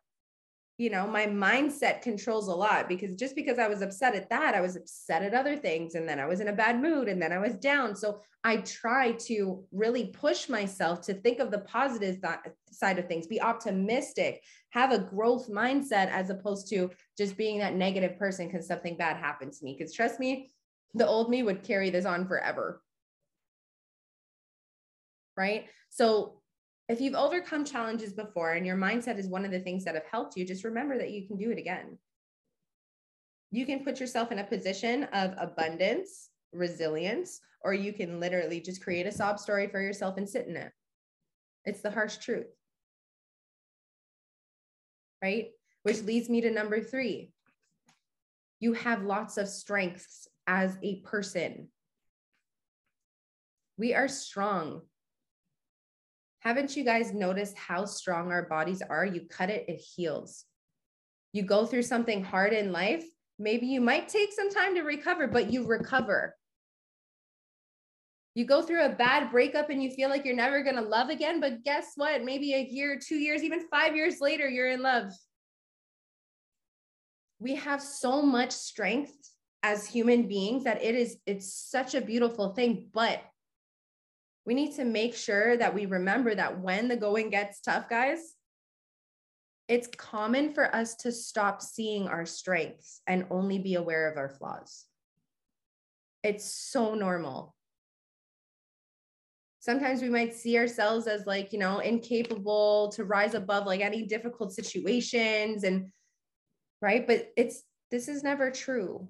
you 0.80 0.90
know, 0.90 1.06
my 1.06 1.26
mindset 1.26 2.02
controls 2.02 2.48
a 2.48 2.56
lot 2.56 2.88
because 2.88 3.14
just 3.16 3.36
because 3.36 3.60
I 3.60 3.68
was 3.68 3.82
upset 3.82 4.16
at 4.16 4.30
that, 4.30 4.56
I 4.56 4.62
was 4.62 4.78
upset 4.78 5.24
at 5.24 5.34
other 5.34 5.58
things. 5.58 5.96
And 5.96 6.08
then 6.08 6.22
I 6.22 6.26
was 6.26 6.40
in 6.40 6.48
a 6.48 6.54
bad 6.54 6.82
mood 6.82 7.10
and 7.10 7.22
then 7.22 7.34
I 7.34 7.38
was 7.38 7.56
down. 7.56 7.98
So 7.98 8.22
I 8.46 8.58
try 8.58 9.12
to 9.28 9.62
really 9.74 10.06
push 10.06 10.48
myself 10.48 11.02
to 11.02 11.14
think 11.14 11.40
of 11.40 11.52
the 11.52 11.60
positive 11.60 12.22
th- 12.22 12.56
side 12.72 12.98
of 12.98 13.10
things, 13.10 13.28
be 13.28 13.42
optimistic, 13.42 14.42
have 14.70 14.94
a 14.94 15.00
growth 15.00 15.50
mindset 15.50 16.10
as 16.12 16.30
opposed 16.30 16.70
to 16.70 16.92
just 17.18 17.36
being 17.36 17.60
that 17.60 17.76
negative 17.76 18.18
person 18.18 18.48
because 18.48 18.66
something 18.66 18.96
bad 18.96 19.18
happened 19.18 19.52
to 19.52 19.66
me. 19.66 19.76
Because 19.78 19.94
trust 19.94 20.18
me, 20.18 20.50
the 20.93 21.08
old 21.08 21.29
me 21.29 21.43
would 21.43 21.63
carry 21.63 21.89
this 21.89 22.05
on 22.05 22.27
forever. 22.27 22.81
Right. 25.38 25.67
So 25.89 26.41
if 26.89 27.00
you've 27.00 27.15
overcome 27.15 27.63
challenges 27.63 28.13
before 28.13 28.53
and 28.53 28.65
your 28.65 28.75
mindset 28.75 29.19
is 29.19 29.27
one 29.27 29.46
of 29.46 29.51
the 29.51 29.60
things 29.60 29.86
that 29.86 29.96
have 29.96 30.05
helped 30.12 30.36
you, 30.36 30.46
just 30.46 30.63
remember 30.63 30.98
that 30.98 31.12
you 31.12 31.27
can 31.27 31.38
do 31.38 31.51
it 31.51 31.60
again. 31.60 31.98
You 33.51 33.65
can 33.65 33.84
put 33.84 34.00
yourself 34.00 34.31
in 34.31 34.39
a 34.39 34.43
position 34.43 35.05
of 35.13 35.34
abundance, 35.38 36.29
resilience, 36.51 37.39
or 37.62 37.74
you 37.74 37.93
can 37.93 38.19
literally 38.19 38.60
just 38.60 38.84
create 38.84 39.05
a 39.05 39.12
sob 39.12 39.39
story 39.39 39.67
for 39.67 39.81
yourself 39.81 40.17
and 40.17 40.27
sit 40.27 40.48
in 40.48 40.55
it. 40.55 40.72
It's 41.65 41.81
the 41.81 41.91
harsh 41.91 42.17
truth. 42.17 42.48
Right? 45.22 45.50
Which 45.84 46.01
leads 46.01 46.29
me 46.29 46.41
to 46.41 46.51
number 46.51 46.81
three. 46.81 47.31
You 48.60 48.74
have 48.74 49.03
lots 49.03 49.38
of 49.38 49.48
strengths 49.48 50.27
as 50.50 50.75
a 50.82 50.96
person. 51.01 51.68
We 53.77 53.94
are 53.94 54.08
strong. 54.08 54.82
Haven't 56.39 56.75
you 56.75 56.84
guys 56.84 57.13
noticed 57.13 57.56
how 57.56 57.86
strong 57.86 58.32
our 58.32 58.44
bodies 58.50 58.82
are? 58.82 59.06
You 59.06 59.22
cut 59.29 59.51
it, 59.51 59.65
it 59.68 59.79
heals. 59.79 60.46
You 61.34 61.44
go 61.44 61.68
through 61.68 61.84
something 61.84 62.24
hard 62.24 62.53
in 62.53 62.72
life, 62.72 63.06
maybe 63.38 63.68
you 63.68 63.79
might 63.79 64.10
take 64.10 64.34
some 64.34 64.50
time 64.50 64.74
to 64.74 64.82
recover, 64.82 65.27
but 65.27 65.53
you 65.53 65.68
recover. 65.68 66.36
You 68.34 68.46
go 68.46 68.63
through 68.63 68.86
a 68.86 68.96
bad 68.96 69.32
breakup 69.32 69.70
and 69.70 69.84
you 69.84 69.91
feel 69.91 70.10
like 70.10 70.25
you're 70.25 70.36
never 70.36 70.63
going 70.63 70.77
to 70.77 70.82
love 70.82 71.10
again, 71.10 71.39
but 71.39 71.63
guess 71.63 71.91
what? 71.96 72.24
Maybe 72.24 72.56
a 72.56 72.63
year, 72.63 72.98
two 72.98 73.18
years, 73.18 73.44
even 73.44 73.68
five 73.68 73.96
years 73.96 74.20
later, 74.20 74.50
you're 74.50 74.70
in 74.70 74.82
love. 74.82 75.12
We 77.39 77.53
have 77.56 77.84
so 77.84 78.24
much 78.24 78.51
strength 78.51 79.13
as 79.62 79.86
human 79.86 80.28
beings 80.28 80.63
that 80.63 80.82
it 80.82 80.96
is 80.96 81.18
it's 81.25 81.54
such 81.54 81.94
a 81.94 82.01
beautiful 82.01 82.54
thing 82.54 82.88
but 82.94 83.22
we 84.50 84.56
need 84.56 84.75
to 84.78 84.84
make 84.84 85.16
sure 85.16 85.56
that 85.58 85.75
we 85.75 85.86
remember 85.86 86.34
that 86.34 86.60
when 86.60 86.88
the 86.88 86.98
going 86.98 87.30
gets 87.30 87.62
tough, 87.62 87.88
guys, 87.88 88.34
it's 89.68 89.88
common 89.96 90.54
for 90.54 90.75
us 90.75 90.96
to 90.96 91.12
stop 91.12 91.62
seeing 91.62 92.08
our 92.08 92.25
strengths 92.25 93.01
and 93.06 93.28
only 93.30 93.60
be 93.60 93.75
aware 93.75 94.10
of 94.10 94.18
our 94.18 94.30
flaws. 94.30 94.86
It's 96.24 96.46
so 96.46 96.96
normal. 96.96 97.54
Sometimes 99.60 100.01
we 100.01 100.10
might 100.10 100.34
see 100.34 100.58
ourselves 100.58 101.06
as 101.06 101.28
like, 101.28 101.54
you 101.54 101.60
know, 101.60 101.78
incapable 101.78 102.92
to 102.96 103.04
rise 103.04 103.36
above 103.36 103.68
like 103.68 103.82
any 103.82 104.08
difficult 104.08 104.51
situations 104.51 105.63
and 105.63 105.92
right, 106.82 107.06
but 107.06 107.30
it's 107.38 107.62
this 107.92 108.08
is 108.08 108.24
never 108.24 108.50
true 108.50 109.08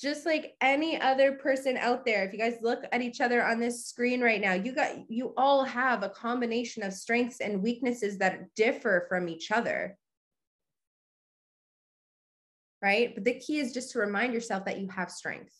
just 0.00 0.24
like 0.24 0.54
any 0.60 1.00
other 1.00 1.32
person 1.32 1.76
out 1.76 2.04
there 2.04 2.24
if 2.24 2.32
you 2.32 2.38
guys 2.38 2.58
look 2.62 2.84
at 2.92 3.02
each 3.02 3.20
other 3.20 3.44
on 3.44 3.58
this 3.58 3.84
screen 3.84 4.20
right 4.20 4.40
now 4.40 4.52
you 4.52 4.72
got 4.72 4.92
you 5.10 5.34
all 5.36 5.64
have 5.64 6.02
a 6.02 6.08
combination 6.08 6.82
of 6.82 6.92
strengths 6.92 7.40
and 7.40 7.62
weaknesses 7.62 8.18
that 8.18 8.54
differ 8.54 9.06
from 9.08 9.28
each 9.28 9.50
other. 9.50 9.96
Right? 12.80 13.12
But 13.14 13.24
the 13.24 13.34
key 13.34 13.58
is 13.58 13.74
just 13.74 13.90
to 13.92 13.98
remind 13.98 14.32
yourself 14.32 14.64
that 14.66 14.78
you 14.78 14.88
have 14.88 15.10
strength. 15.10 15.52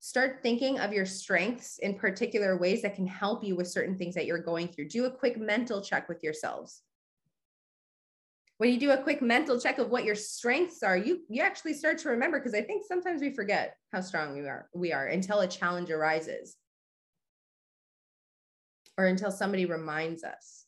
Start 0.00 0.40
thinking 0.42 0.80
of 0.80 0.92
your 0.92 1.06
strengths 1.06 1.78
in 1.78 1.94
particular 1.94 2.56
ways 2.56 2.82
that 2.82 2.96
can 2.96 3.06
help 3.06 3.44
you 3.44 3.54
with 3.54 3.68
certain 3.68 3.96
things 3.96 4.14
that 4.16 4.26
you're 4.26 4.42
going 4.42 4.68
through. 4.68 4.88
Do 4.88 5.04
a 5.04 5.10
quick 5.10 5.38
mental 5.38 5.80
check 5.80 6.08
with 6.08 6.24
yourselves 6.24 6.82
when 8.60 8.70
you 8.70 8.78
do 8.78 8.90
a 8.90 9.02
quick 9.02 9.22
mental 9.22 9.58
check 9.58 9.78
of 9.78 9.88
what 9.88 10.04
your 10.04 10.14
strengths 10.14 10.82
are, 10.82 10.94
you 10.94 11.20
you 11.30 11.40
actually 11.40 11.72
start 11.72 11.96
to 11.96 12.10
remember 12.10 12.38
because 12.38 12.52
I 12.52 12.60
think 12.60 12.84
sometimes 12.86 13.22
we 13.22 13.32
forget 13.32 13.74
how 13.90 14.02
strong 14.02 14.34
we 14.34 14.40
are 14.40 14.68
we 14.74 14.92
are 14.92 15.06
until 15.06 15.40
a 15.40 15.48
challenge 15.48 15.90
arises 15.90 16.58
or 18.98 19.06
until 19.06 19.30
somebody 19.30 19.64
reminds 19.64 20.24
us 20.24 20.66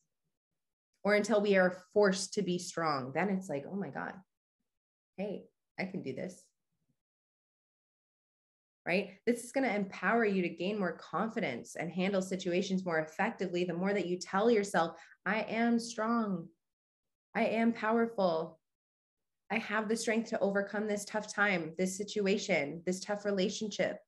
or 1.04 1.16
until 1.16 1.42
we 1.42 1.58
are 1.58 1.76
forced 1.92 2.32
to 2.32 2.40
be 2.40 2.58
strong. 2.58 3.12
Then 3.14 3.28
it's 3.28 3.50
like, 3.50 3.66
"Oh 3.70 3.76
my 3.76 3.90
god. 3.90 4.14
Hey, 5.18 5.44
I 5.78 5.84
can 5.84 6.00
do 6.00 6.14
this." 6.14 6.42
Right? 8.87 9.18
This 9.26 9.44
is 9.44 9.52
going 9.52 9.68
to 9.68 9.76
empower 9.76 10.25
you 10.25 10.40
to 10.40 10.49
gain 10.49 10.78
more 10.78 10.96
confidence 10.96 11.76
and 11.76 11.92
handle 11.92 12.22
situations 12.22 12.87
more 12.87 13.00
effectively 13.00 13.64
the 13.64 13.75
more 13.75 13.92
that 13.92 14.06
you 14.06 14.16
tell 14.18 14.50
yourself, 14.50 14.99
"I 15.26 15.42
am 15.42 15.78
strong." 15.78 16.49
I 17.34 17.44
am 17.44 17.72
powerful. 17.72 18.58
I 19.50 19.58
have 19.58 19.88
the 19.88 19.96
strength 19.96 20.30
to 20.30 20.40
overcome 20.40 20.86
this 20.86 21.04
tough 21.04 21.32
time, 21.32 21.72
this 21.78 21.96
situation, 21.96 22.82
this 22.86 23.00
tough 23.00 23.24
relationship. 23.24 23.98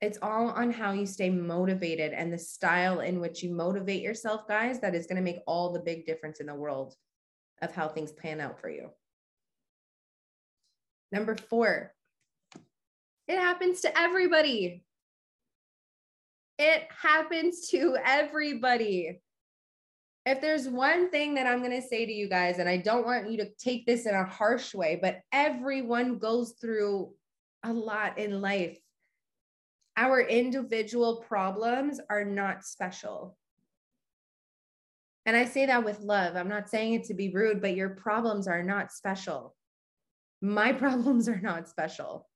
It's 0.00 0.18
all 0.22 0.48
on 0.48 0.70
how 0.70 0.92
you 0.92 1.06
stay 1.06 1.28
motivated 1.28 2.12
and 2.12 2.32
the 2.32 2.38
style 2.38 3.00
in 3.00 3.20
which 3.20 3.42
you 3.42 3.50
motivate 3.50 4.02
yourself, 4.02 4.46
guys, 4.46 4.80
that 4.80 4.94
is 4.94 5.06
going 5.06 5.16
to 5.16 5.22
make 5.22 5.40
all 5.46 5.72
the 5.72 5.80
big 5.80 6.06
difference 6.06 6.40
in 6.40 6.46
the 6.46 6.54
world 6.54 6.94
of 7.60 7.74
how 7.74 7.88
things 7.88 8.12
pan 8.12 8.40
out 8.40 8.60
for 8.60 8.70
you. 8.70 8.90
Number 11.10 11.34
four, 11.34 11.92
it 13.26 13.38
happens 13.38 13.80
to 13.80 13.98
everybody. 13.98 14.84
It 16.58 16.86
happens 17.02 17.68
to 17.70 17.96
everybody 18.04 19.20
if 20.28 20.42
there's 20.42 20.68
one 20.68 21.10
thing 21.10 21.34
that 21.34 21.46
I'm 21.46 21.60
going 21.60 21.80
to 21.80 21.86
say 21.86 22.04
to 22.04 22.12
you 22.12 22.28
guys, 22.28 22.58
and 22.58 22.68
I 22.68 22.76
don't 22.76 23.06
want 23.06 23.30
you 23.30 23.38
to 23.38 23.48
take 23.58 23.86
this 23.86 24.04
in 24.04 24.14
a 24.14 24.26
harsh 24.26 24.74
way, 24.74 24.98
but 25.00 25.20
everyone 25.32 26.18
goes 26.18 26.54
through 26.60 27.14
a 27.62 27.72
lot 27.72 28.18
in 28.18 28.42
life. 28.42 28.78
Our 29.96 30.20
individual 30.20 31.24
problems 31.26 31.98
are 32.10 32.26
not 32.26 32.62
special. 32.62 33.38
And 35.24 35.34
I 35.34 35.46
say 35.46 35.64
that 35.64 35.84
with 35.84 36.00
love. 36.00 36.36
I'm 36.36 36.48
not 36.48 36.68
saying 36.68 36.92
it 36.92 37.04
to 37.04 37.14
be 37.14 37.30
rude, 37.30 37.62
but 37.62 37.74
your 37.74 37.90
problems 37.90 38.46
are 38.46 38.62
not 38.62 38.92
special. 38.92 39.56
My 40.42 40.72
problems 40.84 41.28
are 41.28 41.40
not 41.40 41.68
special. 41.68 42.28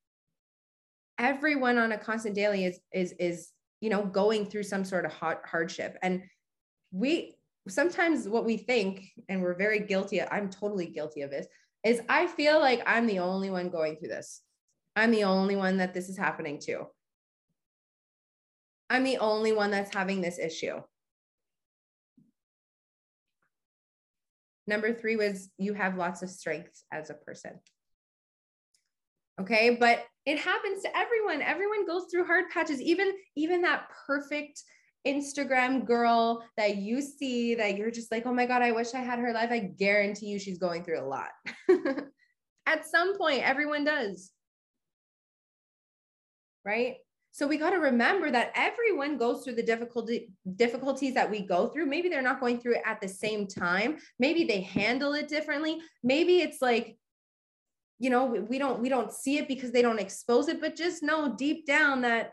Everyone 1.18 1.76
on 1.76 1.92
a 1.92 1.98
constant 1.98 2.34
daily 2.34 2.64
is 2.64 2.80
is 2.92 3.12
is 3.20 3.50
you 3.82 3.90
know 3.90 4.04
going 4.04 4.46
through 4.46 4.62
some 4.62 4.84
sort 4.84 5.04
of 5.04 5.12
hardship 5.12 5.98
and 6.02 6.22
we 6.90 7.36
sometimes 7.68 8.28
what 8.28 8.44
we 8.44 8.56
think, 8.56 9.08
and 9.28 9.42
we're 9.42 9.54
very 9.54 9.80
guilty, 9.80 10.20
of, 10.20 10.28
I'm 10.30 10.50
totally 10.50 10.86
guilty 10.86 11.22
of 11.22 11.30
this, 11.30 11.46
is 11.84 12.00
I 12.08 12.26
feel 12.26 12.60
like 12.60 12.82
I'm 12.86 13.06
the 13.06 13.20
only 13.20 13.50
one 13.50 13.70
going 13.70 13.96
through 13.96 14.08
this. 14.08 14.42
I'm 14.94 15.10
the 15.10 15.24
only 15.24 15.56
one 15.56 15.78
that 15.78 15.94
this 15.94 16.08
is 16.08 16.18
happening 16.18 16.58
to. 16.60 16.86
I'm 18.90 19.04
the 19.04 19.18
only 19.18 19.52
one 19.52 19.70
that's 19.70 19.94
having 19.94 20.20
this 20.20 20.38
issue. 20.38 20.82
Number 24.66 24.92
three 24.92 25.16
was 25.16 25.48
you 25.58 25.74
have 25.74 25.96
lots 25.96 26.22
of 26.22 26.30
strengths 26.30 26.84
as 26.92 27.10
a 27.10 27.14
person. 27.14 27.58
Okay, 29.40 29.76
but 29.80 30.04
it 30.26 30.38
happens 30.38 30.82
to 30.82 30.96
everyone. 30.96 31.42
Everyone 31.42 31.86
goes 31.86 32.04
through 32.10 32.26
hard 32.26 32.44
patches, 32.52 32.80
even 32.80 33.12
even 33.34 33.62
that 33.62 33.88
perfect 34.06 34.62
Instagram 35.06 35.84
girl 35.84 36.44
that 36.56 36.76
you 36.76 37.00
see 37.00 37.54
that 37.56 37.76
you're 37.76 37.90
just 37.90 38.12
like, 38.12 38.26
oh 38.26 38.32
my 38.32 38.46
God, 38.46 38.62
I 38.62 38.72
wish 38.72 38.94
I 38.94 39.00
had 39.00 39.18
her 39.18 39.32
life. 39.32 39.50
I 39.50 39.58
guarantee 39.58 40.26
you 40.26 40.38
she's 40.38 40.58
going 40.58 40.84
through 40.84 41.00
a 41.00 41.06
lot. 41.06 41.30
At 42.66 42.86
some 42.86 43.16
point, 43.18 43.42
everyone 43.42 43.84
does. 43.84 44.30
Right? 46.64 46.96
So 47.32 47.46
we 47.46 47.56
got 47.56 47.70
to 47.70 47.78
remember 47.78 48.30
that 48.30 48.52
everyone 48.54 49.16
goes 49.16 49.42
through 49.42 49.54
the 49.54 49.62
difficulty 49.62 50.30
difficulties 50.54 51.14
that 51.14 51.30
we 51.30 51.40
go 51.40 51.68
through. 51.68 51.86
Maybe 51.86 52.08
they're 52.08 52.22
not 52.22 52.40
going 52.40 52.60
through 52.60 52.74
it 52.74 52.82
at 52.84 53.00
the 53.00 53.08
same 53.08 53.46
time. 53.46 53.96
Maybe 54.18 54.44
they 54.44 54.60
handle 54.60 55.14
it 55.14 55.28
differently. 55.28 55.80
Maybe 56.02 56.42
it's 56.42 56.60
like 56.60 56.98
you 57.98 58.10
know, 58.10 58.24
we 58.24 58.58
don't 58.58 58.80
we 58.80 58.88
don't 58.88 59.12
see 59.12 59.38
it 59.38 59.46
because 59.46 59.70
they 59.70 59.80
don't 59.80 60.00
expose 60.00 60.48
it, 60.48 60.60
but 60.60 60.74
just 60.74 61.04
know 61.04 61.36
deep 61.38 61.66
down 61.66 62.02
that 62.02 62.32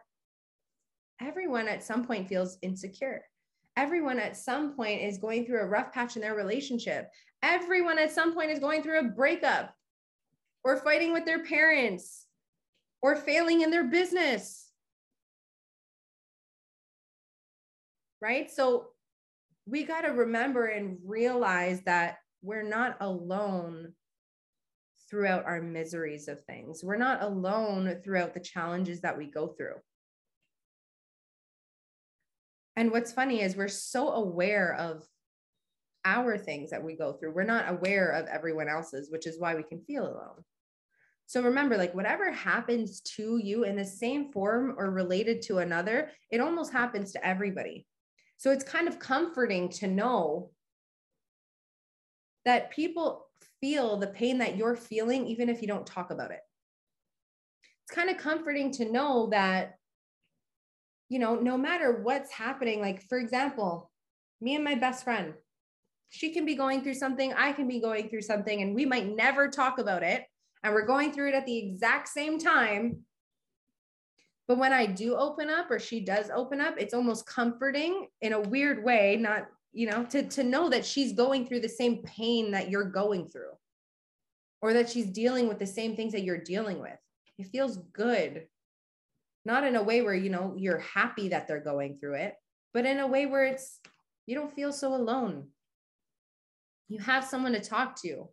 everyone 1.22 1.68
at 1.68 1.84
some 1.84 2.06
point 2.06 2.28
feels 2.28 2.58
insecure. 2.62 3.24
Everyone 3.78 4.20
at 4.20 4.36
some 4.36 4.76
point 4.76 5.02
is 5.02 5.18
going 5.18 5.46
through 5.46 5.62
a 5.62 5.68
rough 5.68 5.94
patch 5.94 6.16
in 6.16 6.22
their 6.22 6.36
relationship. 6.36 7.10
Everyone 7.44 7.98
at 7.98 8.12
some 8.12 8.34
point 8.34 8.52
is 8.52 8.60
going 8.60 8.84
through 8.84 9.00
a 9.00 9.04
breakup 9.04 9.74
or 10.64 10.78
fighting 10.78 11.14
with 11.14 11.26
their 11.26 11.46
parents 11.46 12.26
or 13.02 13.16
failing 13.16 13.62
in 13.62 13.72
their 13.72 13.86
business. 13.86 14.72
Right? 18.22 18.52
So 18.52 18.88
we 19.66 19.84
got 19.84 20.02
to 20.02 20.10
remember 20.10 20.66
and 20.66 20.98
realize 21.06 21.82
that 21.84 22.18
we're 22.42 22.68
not 22.68 22.98
alone 23.00 23.94
throughout 25.10 25.46
our 25.46 25.62
miseries 25.62 26.28
of 26.28 26.42
things. 26.42 26.84
We're 26.84 26.98
not 26.98 27.24
alone 27.24 28.02
throughout 28.04 28.34
the 28.34 28.40
challenges 28.42 29.02
that 29.02 29.18
we 29.18 29.28
go 29.28 29.48
through. 29.48 29.76
And 32.80 32.92
what's 32.92 33.12
funny 33.12 33.42
is 33.42 33.58
we're 33.58 33.68
so 33.68 34.14
aware 34.14 34.74
of 34.76 35.04
our 36.06 36.38
things 36.38 36.70
that 36.70 36.82
we 36.82 36.96
go 36.96 37.12
through. 37.12 37.34
We're 37.34 37.44
not 37.44 37.70
aware 37.70 38.12
of 38.12 38.28
everyone 38.28 38.70
else's, 38.70 39.12
which 39.12 39.28
is 39.28 39.38
why 39.38 39.54
we 39.54 39.64
can 39.64 39.82
feel 39.82 40.06
alone. 40.06 40.46
So 41.26 41.44
remember, 41.44 41.76
like 41.76 41.94
whatever 41.94 42.32
happens 42.32 43.02
to 43.18 43.38
you 43.38 43.66
in 43.66 43.76
the 43.76 43.84
same 43.84 44.32
form 44.32 44.76
or 44.78 44.92
related 44.92 45.42
to 45.44 45.58
another, 45.58 46.10
it 46.32 46.40
almost 46.40 46.72
happens 46.72 47.12
to 47.12 47.28
everybody. 47.28 47.86
So 48.38 48.50
it's 48.50 48.64
kind 48.64 48.88
of 48.88 48.98
comforting 48.98 49.68
to 49.72 49.88
know 49.88 50.52
that 52.46 52.72
people 52.72 53.26
feel 53.60 53.98
the 53.98 54.08
pain 54.08 54.38
that 54.38 54.56
you're 54.56 54.78
feeling, 54.78 55.28
even 55.28 55.50
if 55.50 55.62
you 55.62 55.68
don't 55.68 55.86
talk 55.86 56.12
about 56.12 56.32
it. 56.32 56.40
It's 57.84 57.94
kind 57.94 58.10
of 58.10 58.16
comforting 58.16 58.72
to 58.72 58.90
know 58.90 59.28
that, 59.34 59.79
you 61.10 61.20
know, 61.20 61.36
no 61.36 61.58
matter 61.58 62.02
what's 62.02 62.32
happening, 62.32 62.80
like 62.80 63.02
for 63.10 63.18
example, 63.18 63.92
me 64.40 64.56
and 64.56 64.64
my 64.64 64.76
best 64.76 65.04
friend, 65.04 65.34
she 66.10 66.32
can 66.32 66.46
be 66.46 66.56
going 66.56 66.82
through 66.82 66.94
something, 66.94 67.34
I 67.34 67.52
can 67.52 67.68
be 67.68 67.80
going 67.82 68.10
through 68.10 68.22
something, 68.22 68.62
and 68.62 68.74
we 68.74 68.86
might 68.86 69.16
never 69.16 69.48
talk 69.48 69.80
about 69.80 70.04
it. 70.04 70.24
And 70.64 70.74
we're 70.74 70.86
going 70.86 71.14
through 71.14 71.30
it 71.30 71.36
at 71.36 71.46
the 71.46 71.58
exact 71.58 72.10
same 72.10 72.38
time. 72.38 72.98
But 74.48 74.58
when 74.58 74.74
I 74.74 74.88
do 74.88 75.16
open 75.16 75.50
up, 75.50 75.72
or 75.72 75.80
she 75.80 76.02
does 76.02 76.30
open 76.34 76.60
up, 76.60 76.76
it's 76.78 76.94
almost 76.94 77.26
comforting 77.26 78.08
in 78.22 78.34
a 78.34 78.42
weird 78.42 78.84
way, 78.84 79.16
not, 79.16 79.48
you 79.72 79.90
know, 79.90 80.04
to, 80.06 80.24
to 80.24 80.44
know 80.44 80.70
that 80.70 80.86
she's 80.86 81.14
going 81.14 81.48
through 81.48 81.62
the 81.62 81.70
same 81.70 82.02
pain 82.04 82.52
that 82.52 82.70
you're 82.70 82.84
going 82.84 83.30
through, 83.30 83.52
or 84.62 84.74
that 84.74 84.90
she's 84.90 85.12
dealing 85.12 85.48
with 85.48 85.60
the 85.60 85.68
same 85.68 85.96
things 85.96 86.12
that 86.12 86.24
you're 86.24 86.44
dealing 86.44 86.80
with. 86.80 86.98
It 87.38 87.48
feels 87.48 87.78
good. 87.94 88.48
Not 89.46 89.64
in 89.64 89.76
a 89.76 89.84
way 89.84 90.02
where, 90.02 90.14
you 90.14 90.30
know, 90.30 90.54
you're 90.58 90.80
happy 90.80 91.30
that 91.30 91.48
they're 91.48 91.60
going 91.60 91.98
through 91.98 92.16
it, 92.16 92.36
but 92.74 92.86
in 92.86 93.00
a 93.00 93.08
way 93.08 93.26
where 93.26 93.46
it's, 93.46 93.80
you 94.26 94.36
don't 94.36 94.54
feel 94.54 94.72
so 94.72 94.94
alone. 94.94 95.48
You 96.88 97.00
have 97.00 97.24
someone 97.24 97.54
to 97.54 97.60
talk 97.60 98.00
to. 98.02 98.30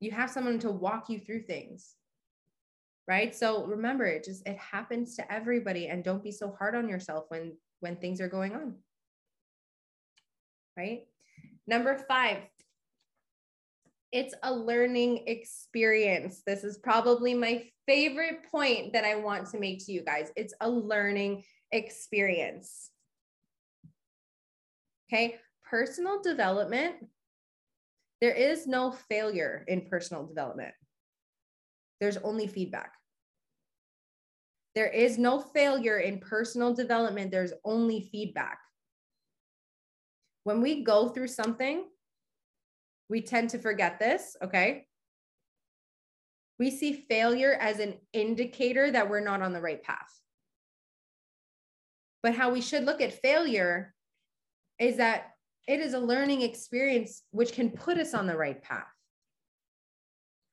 You 0.00 0.10
have 0.10 0.30
someone 0.30 0.58
to 0.60 0.70
walk 0.70 1.08
you 1.08 1.18
through 1.18 1.42
things 1.42 1.94
right? 3.08 3.34
So 3.34 3.64
remember 3.66 4.04
it 4.04 4.24
just 4.24 4.46
it 4.46 4.58
happens 4.58 5.16
to 5.16 5.32
everybody 5.32 5.88
and 5.88 6.02
don't 6.02 6.22
be 6.22 6.32
so 6.32 6.54
hard 6.58 6.74
on 6.74 6.88
yourself 6.88 7.26
when 7.28 7.56
when 7.80 7.96
things 7.96 8.20
are 8.20 8.28
going 8.28 8.54
on 8.54 8.74
right? 10.76 11.06
Number 11.66 11.96
5 11.96 12.38
it's 14.12 14.34
a 14.42 14.52
learning 14.52 15.24
experience 15.26 16.42
this 16.46 16.64
is 16.64 16.78
probably 16.78 17.34
my 17.34 17.64
favorite 17.86 18.44
point 18.50 18.92
that 18.92 19.04
i 19.04 19.14
want 19.14 19.48
to 19.48 19.58
make 19.58 19.84
to 19.84 19.92
you 19.92 20.02
guys 20.02 20.30
it's 20.36 20.54
a 20.60 20.68
learning 20.70 21.42
experience 21.72 22.90
okay 25.08 25.36
personal 25.64 26.22
development 26.22 26.94
there 28.20 28.32
is 28.32 28.66
no 28.66 28.92
failure 28.92 29.64
in 29.68 29.82
personal 29.82 30.26
development. 30.26 30.74
There's 32.00 32.16
only 32.18 32.46
feedback. 32.46 32.92
There 34.74 34.88
is 34.88 35.18
no 35.18 35.40
failure 35.40 35.98
in 35.98 36.18
personal 36.20 36.74
development. 36.74 37.30
There's 37.30 37.52
only 37.64 38.08
feedback. 38.12 38.58
When 40.44 40.60
we 40.60 40.82
go 40.82 41.08
through 41.08 41.28
something, 41.28 41.84
we 43.08 43.20
tend 43.20 43.50
to 43.50 43.58
forget 43.58 43.98
this, 43.98 44.36
okay? 44.42 44.86
We 46.58 46.70
see 46.70 46.92
failure 47.08 47.52
as 47.60 47.78
an 47.78 47.94
indicator 48.12 48.90
that 48.90 49.08
we're 49.08 49.20
not 49.20 49.42
on 49.42 49.52
the 49.52 49.60
right 49.60 49.82
path. 49.82 50.20
But 52.22 52.34
how 52.34 52.50
we 52.50 52.60
should 52.60 52.84
look 52.84 53.00
at 53.00 53.20
failure 53.20 53.94
is 54.78 54.96
that 54.96 55.32
it 55.68 55.80
is 55.80 55.94
a 55.94 55.98
learning 55.98 56.42
experience 56.42 57.22
which 57.30 57.52
can 57.52 57.70
put 57.70 57.98
us 57.98 58.14
on 58.14 58.26
the 58.26 58.36
right 58.36 58.60
path. 58.62 58.86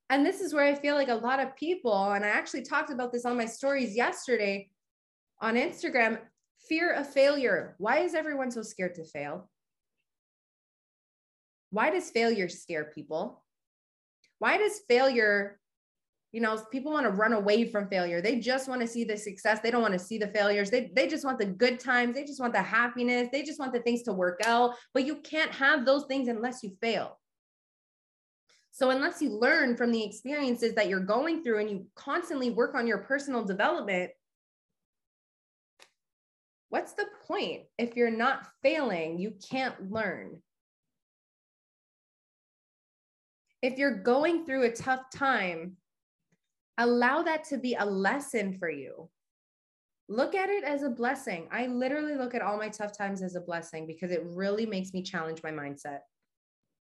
And 0.10 0.26
this 0.26 0.42
is 0.42 0.54
where 0.54 0.66
I 0.66 0.76
feel 0.76 0.96
like 0.96 1.10
a 1.10 1.16
lot 1.16 1.40
of 1.40 1.56
people, 1.56 2.12
and 2.12 2.24
I 2.24 2.28
actually 2.28 2.64
talked 2.64 2.92
about 2.92 3.12
this 3.12 3.26
on 3.26 3.38
my 3.38 3.46
stories 3.46 3.96
yesterday 3.96 4.70
on 5.42 5.56
Instagram 5.56 6.20
fear 6.68 6.94
of 6.94 7.12
failure. 7.12 7.76
Why 7.78 8.00
is 8.00 8.14
everyone 8.14 8.52
so 8.52 8.62
scared 8.62 8.96
to 8.96 9.04
fail? 9.06 9.50
Why 11.74 11.90
does 11.90 12.12
failure 12.12 12.48
scare 12.48 12.92
people? 12.94 13.44
Why 14.38 14.58
does 14.58 14.82
failure 14.88 15.60
you 16.32 16.40
know 16.40 16.56
people 16.72 16.92
want 16.92 17.08
to 17.08 17.12
run 17.12 17.34
away 17.34 17.68
from 17.68 17.90
failure? 17.90 18.22
They 18.22 18.40
just 18.40 18.70
want 18.70 18.82
to 18.82 18.88
see 18.88 19.04
the 19.04 19.18
success. 19.18 19.60
They 19.60 19.72
don't 19.72 19.82
want 19.82 19.94
to 19.94 20.00
see 20.00 20.20
the 20.20 20.28
failures. 20.28 20.70
They, 20.70 20.92
they 20.96 21.08
just 21.08 21.26
want 21.26 21.40
the 21.40 21.48
good 21.48 21.80
times. 21.80 22.14
They 22.14 22.26
just 22.26 22.40
want 22.40 22.54
the 22.54 22.62
happiness. 22.62 23.30
They 23.32 23.42
just 23.42 23.60
want 23.60 23.74
the 23.74 23.80
things 23.80 24.04
to 24.04 24.14
work 24.14 24.40
out. 24.46 24.76
But 24.94 25.06
you 25.06 25.16
can't 25.16 25.50
have 25.50 25.84
those 25.84 26.06
things 26.06 26.28
unless 26.28 26.62
you 26.62 26.78
fail. 26.80 27.20
So 28.70 28.92
unless 28.92 29.20
you 29.20 29.32
learn 29.32 29.76
from 29.76 29.92
the 29.92 30.04
experiences 30.04 30.76
that 30.76 30.90
you're 30.90 31.00
going 31.00 31.42
through 31.44 31.60
and 31.60 31.72
you 31.72 31.88
constantly 31.96 32.52
work 32.52 32.76
on 32.76 32.86
your 32.86 33.00
personal 33.00 33.44
development 33.44 34.12
what's 36.70 36.94
the 36.94 37.06
point? 37.28 37.62
If 37.78 37.96
you're 37.96 38.10
not 38.10 38.48
failing 38.64 39.20
you 39.20 39.34
can't 39.48 39.92
learn 39.92 40.42
if 43.64 43.80
you're 43.80 44.04
going 44.04 44.46
through 44.46 44.64
a 44.64 44.72
tough 44.72 45.10
time 45.12 45.78
allow 46.78 47.22
that 47.24 47.44
to 47.46 47.58
be 47.58 47.76
a 47.76 47.86
lesson 47.86 48.54
for 48.54 48.70
you. 48.70 49.10
Look 50.10 50.36
at 50.36 50.50
it 50.50 50.64
as 50.64 50.84
a 50.84 50.90
blessing. 50.90 51.48
I 51.52 51.68
literally 51.68 52.16
look 52.16 52.36
at 52.36 52.42
all 52.42 52.58
my 52.58 52.70
tough 52.70 52.96
times 52.96 53.22
as 53.22 53.36
a 53.36 53.42
blessing 53.42 53.88
because 53.88 54.12
it 54.12 54.24
really 54.26 54.66
makes 54.66 54.94
me 54.94 55.02
challenge 55.02 55.42
my 55.44 55.52
mindset. 55.52 56.00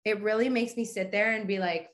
It 0.05 0.21
really 0.21 0.47
makes 0.47 0.77
me 0.77 0.85
sit 0.85 1.11
there 1.11 1.33
and 1.33 1.47
be 1.47 1.59
like, 1.59 1.89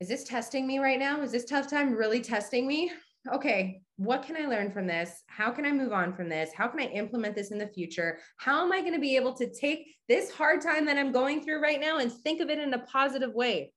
is 0.00 0.08
this 0.08 0.24
testing 0.24 0.66
me 0.66 0.78
right 0.78 0.98
now? 0.98 1.22
Is 1.22 1.32
this 1.32 1.44
tough 1.44 1.68
time 1.68 1.92
really 1.94 2.20
testing 2.20 2.66
me? 2.66 2.90
Okay, 3.32 3.82
what 3.96 4.22
can 4.22 4.36
I 4.36 4.46
learn 4.46 4.70
from 4.70 4.86
this? 4.86 5.22
How 5.26 5.50
can 5.50 5.66
I 5.66 5.72
move 5.72 5.92
on 5.92 6.14
from 6.14 6.28
this? 6.28 6.50
How 6.54 6.68
can 6.68 6.80
I 6.80 6.84
implement 6.84 7.34
this 7.34 7.50
in 7.50 7.58
the 7.58 7.66
future? 7.66 8.18
How 8.38 8.64
am 8.64 8.72
I 8.72 8.80
going 8.80 8.94
to 8.94 9.00
be 9.00 9.16
able 9.16 9.34
to 9.34 9.52
take 9.52 9.86
this 10.08 10.30
hard 10.30 10.60
time 10.60 10.86
that 10.86 10.96
I'm 10.96 11.12
going 11.12 11.42
through 11.42 11.60
right 11.60 11.80
now 11.80 11.98
and 11.98 12.12
think 12.12 12.40
of 12.40 12.48
it 12.48 12.58
in 12.58 12.72
a 12.72 12.78
positive 12.78 13.34
way? 13.34 13.72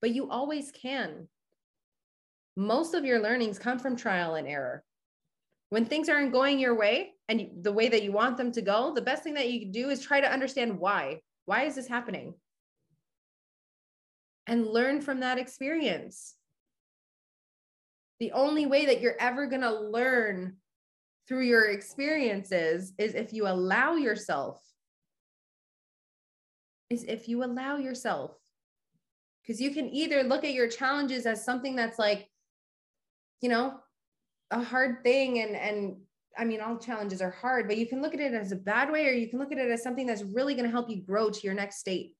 but 0.00 0.10
you 0.10 0.30
always 0.30 0.70
can. 0.70 1.28
Most 2.56 2.94
of 2.94 3.04
your 3.04 3.20
learnings 3.20 3.58
come 3.58 3.78
from 3.78 3.96
trial 3.96 4.34
and 4.34 4.48
error. 4.48 4.84
When 5.70 5.84
things 5.84 6.08
aren't 6.08 6.32
going 6.32 6.58
your 6.58 6.76
way 6.76 7.12
and 7.28 7.48
the 7.62 7.72
way 7.72 7.88
that 7.88 8.02
you 8.02 8.10
want 8.10 8.36
them 8.36 8.52
to 8.52 8.62
go, 8.62 8.92
the 8.94 9.02
best 9.02 9.22
thing 9.22 9.34
that 9.34 9.50
you 9.50 9.60
can 9.60 9.70
do 9.70 9.90
is 9.90 10.00
try 10.00 10.20
to 10.20 10.32
understand 10.32 10.78
why. 10.78 11.20
Why 11.44 11.64
is 11.64 11.74
this 11.74 11.86
happening? 11.86 12.34
And 14.46 14.66
learn 14.66 15.02
from 15.02 15.20
that 15.20 15.38
experience. 15.38 16.34
The 18.20 18.32
only 18.32 18.66
way 18.66 18.86
that 18.86 19.00
you're 19.00 19.16
ever 19.20 19.46
going 19.46 19.62
to 19.62 19.80
learn 19.80 20.56
through 21.26 21.42
your 21.42 21.66
experiences 21.66 22.92
is 22.98 23.14
if 23.14 23.32
you 23.32 23.46
allow 23.46 23.94
yourself 23.94 24.60
is 26.90 27.04
if 27.04 27.28
you 27.28 27.44
allow 27.44 27.76
yourself. 27.76 28.32
Because 29.42 29.60
you 29.60 29.70
can 29.70 29.88
either 29.88 30.22
look 30.22 30.44
at 30.44 30.52
your 30.52 30.68
challenges 30.68 31.26
as 31.26 31.44
something 31.44 31.76
that's 31.76 31.98
like 31.98 32.28
you 33.40 33.48
know 33.48 33.78
a 34.50 34.62
hard 34.62 35.02
thing 35.04 35.40
and 35.40 35.54
and 35.54 35.96
i 36.36 36.44
mean 36.44 36.60
all 36.60 36.76
challenges 36.76 37.22
are 37.22 37.30
hard 37.30 37.68
but 37.68 37.76
you 37.76 37.86
can 37.86 38.02
look 38.02 38.14
at 38.14 38.20
it 38.20 38.34
as 38.34 38.50
a 38.50 38.56
bad 38.56 38.90
way 38.90 39.06
or 39.06 39.12
you 39.12 39.28
can 39.28 39.38
look 39.38 39.52
at 39.52 39.58
it 39.58 39.70
as 39.70 39.82
something 39.82 40.06
that's 40.06 40.22
really 40.22 40.54
going 40.54 40.64
to 40.64 40.70
help 40.70 40.90
you 40.90 40.96
grow 40.96 41.30
to 41.30 41.40
your 41.42 41.54
next 41.54 41.78
state 41.78 42.14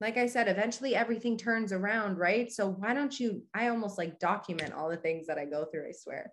like 0.00 0.16
i 0.16 0.26
said 0.26 0.48
eventually 0.48 0.94
everything 0.94 1.36
turns 1.36 1.72
around 1.72 2.18
right 2.18 2.52
so 2.52 2.68
why 2.68 2.94
don't 2.94 3.18
you 3.18 3.42
i 3.54 3.68
almost 3.68 3.98
like 3.98 4.18
document 4.18 4.72
all 4.72 4.88
the 4.88 4.96
things 4.96 5.26
that 5.26 5.38
i 5.38 5.44
go 5.44 5.64
through 5.64 5.88
i 5.88 5.92
swear 5.92 6.32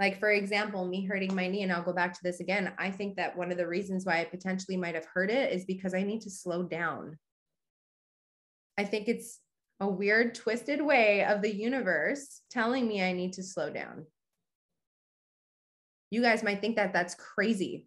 like, 0.00 0.18
for 0.18 0.30
example, 0.30 0.84
me 0.84 1.06
hurting 1.06 1.34
my 1.34 1.46
knee, 1.46 1.62
and 1.62 1.72
I'll 1.72 1.84
go 1.84 1.92
back 1.92 2.12
to 2.14 2.22
this 2.22 2.40
again. 2.40 2.72
I 2.78 2.90
think 2.90 3.16
that 3.16 3.36
one 3.36 3.52
of 3.52 3.58
the 3.58 3.66
reasons 3.66 4.04
why 4.04 4.20
I 4.20 4.24
potentially 4.24 4.76
might 4.76 4.96
have 4.96 5.06
hurt 5.06 5.30
it 5.30 5.52
is 5.52 5.64
because 5.64 5.94
I 5.94 6.02
need 6.02 6.22
to 6.22 6.30
slow 6.30 6.64
down. 6.64 7.16
I 8.76 8.84
think 8.84 9.06
it's 9.06 9.38
a 9.78 9.86
weird, 9.86 10.34
twisted 10.34 10.82
way 10.82 11.24
of 11.24 11.42
the 11.42 11.54
universe 11.54 12.40
telling 12.50 12.88
me 12.88 13.04
I 13.04 13.12
need 13.12 13.34
to 13.34 13.44
slow 13.44 13.70
down. 13.70 14.06
You 16.10 16.22
guys 16.22 16.42
might 16.42 16.60
think 16.60 16.76
that 16.76 16.92
that's 16.92 17.14
crazy. 17.14 17.86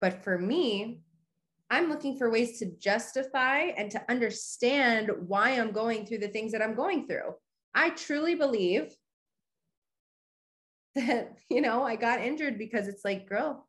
But 0.00 0.22
for 0.22 0.38
me, 0.38 1.00
I'm 1.70 1.88
looking 1.88 2.16
for 2.16 2.30
ways 2.30 2.58
to 2.60 2.66
justify 2.78 3.72
and 3.76 3.90
to 3.90 4.02
understand 4.08 5.10
why 5.26 5.50
I'm 5.50 5.72
going 5.72 6.06
through 6.06 6.18
the 6.18 6.28
things 6.28 6.52
that 6.52 6.62
I'm 6.62 6.74
going 6.74 7.06
through. 7.06 7.34
I 7.74 7.90
truly 7.90 8.34
believe 8.36 8.94
that, 10.94 11.36
you 11.50 11.60
know, 11.60 11.82
I 11.82 11.96
got 11.96 12.20
injured 12.20 12.58
because 12.58 12.88
it's 12.88 13.04
like, 13.04 13.28
girl, 13.28 13.66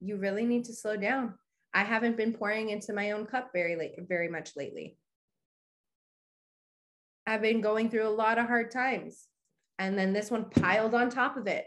you 0.00 0.16
really 0.16 0.44
need 0.44 0.64
to 0.64 0.74
slow 0.74 0.96
down. 0.96 1.34
I 1.72 1.84
haven't 1.84 2.16
been 2.16 2.32
pouring 2.32 2.70
into 2.70 2.92
my 2.92 3.12
own 3.12 3.26
cup 3.26 3.50
very 3.52 3.76
late, 3.76 3.94
very 4.08 4.28
much 4.28 4.50
lately. 4.56 4.96
I've 7.26 7.42
been 7.42 7.60
going 7.60 7.90
through 7.90 8.06
a 8.06 8.10
lot 8.10 8.38
of 8.38 8.46
hard 8.46 8.70
times. 8.70 9.26
And 9.78 9.98
then 9.98 10.12
this 10.12 10.30
one 10.30 10.46
piled 10.46 10.94
on 10.94 11.10
top 11.10 11.36
of 11.36 11.46
it. 11.46 11.66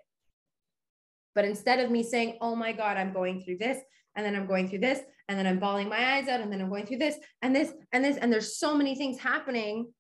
But 1.36 1.46
instead 1.46 1.80
of 1.80 1.92
me 1.92 2.04
saying, 2.04 2.38
oh 2.42 2.56
my 2.56 2.72
God, 2.72 2.98
I'm 2.98 3.14
going 3.14 3.44
through 3.44 3.58
this, 3.60 3.78
and 4.16 4.26
then 4.26 4.36
I'm 4.36 4.48
going 4.48 4.70
through 4.70 4.80
this, 4.80 5.00
and 5.28 5.38
then 5.38 5.48
I'm 5.48 5.60
bawling 5.60 5.90
my 5.90 6.16
eyes 6.16 6.28
out, 6.28 6.42
and 6.42 6.52
then 6.52 6.62
I'm 6.62 6.70
going 6.70 6.86
through 6.86 6.98
this 6.98 7.16
and 7.42 7.56
this 7.56 7.72
and 7.92 8.04
this, 8.04 8.18
and 8.18 8.32
there's 8.32 8.58
so 8.58 8.76
many 8.76 8.96
things 8.96 9.20
happening. 9.20 9.92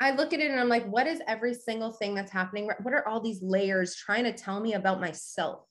I 0.00 0.10
look 0.10 0.32
at 0.32 0.40
it 0.40 0.50
and 0.50 0.58
I'm 0.58 0.68
like, 0.68 0.84
what 0.86 1.06
is 1.06 1.20
every 1.28 1.54
single 1.54 1.92
thing 1.92 2.16
that's 2.16 2.32
happening? 2.32 2.68
What 2.82 2.92
are 2.92 3.06
all 3.06 3.20
these 3.20 3.40
layers 3.40 3.94
trying 3.94 4.24
to 4.24 4.32
tell 4.32 4.58
me 4.58 4.74
about 4.74 5.00
myself? 5.00 5.64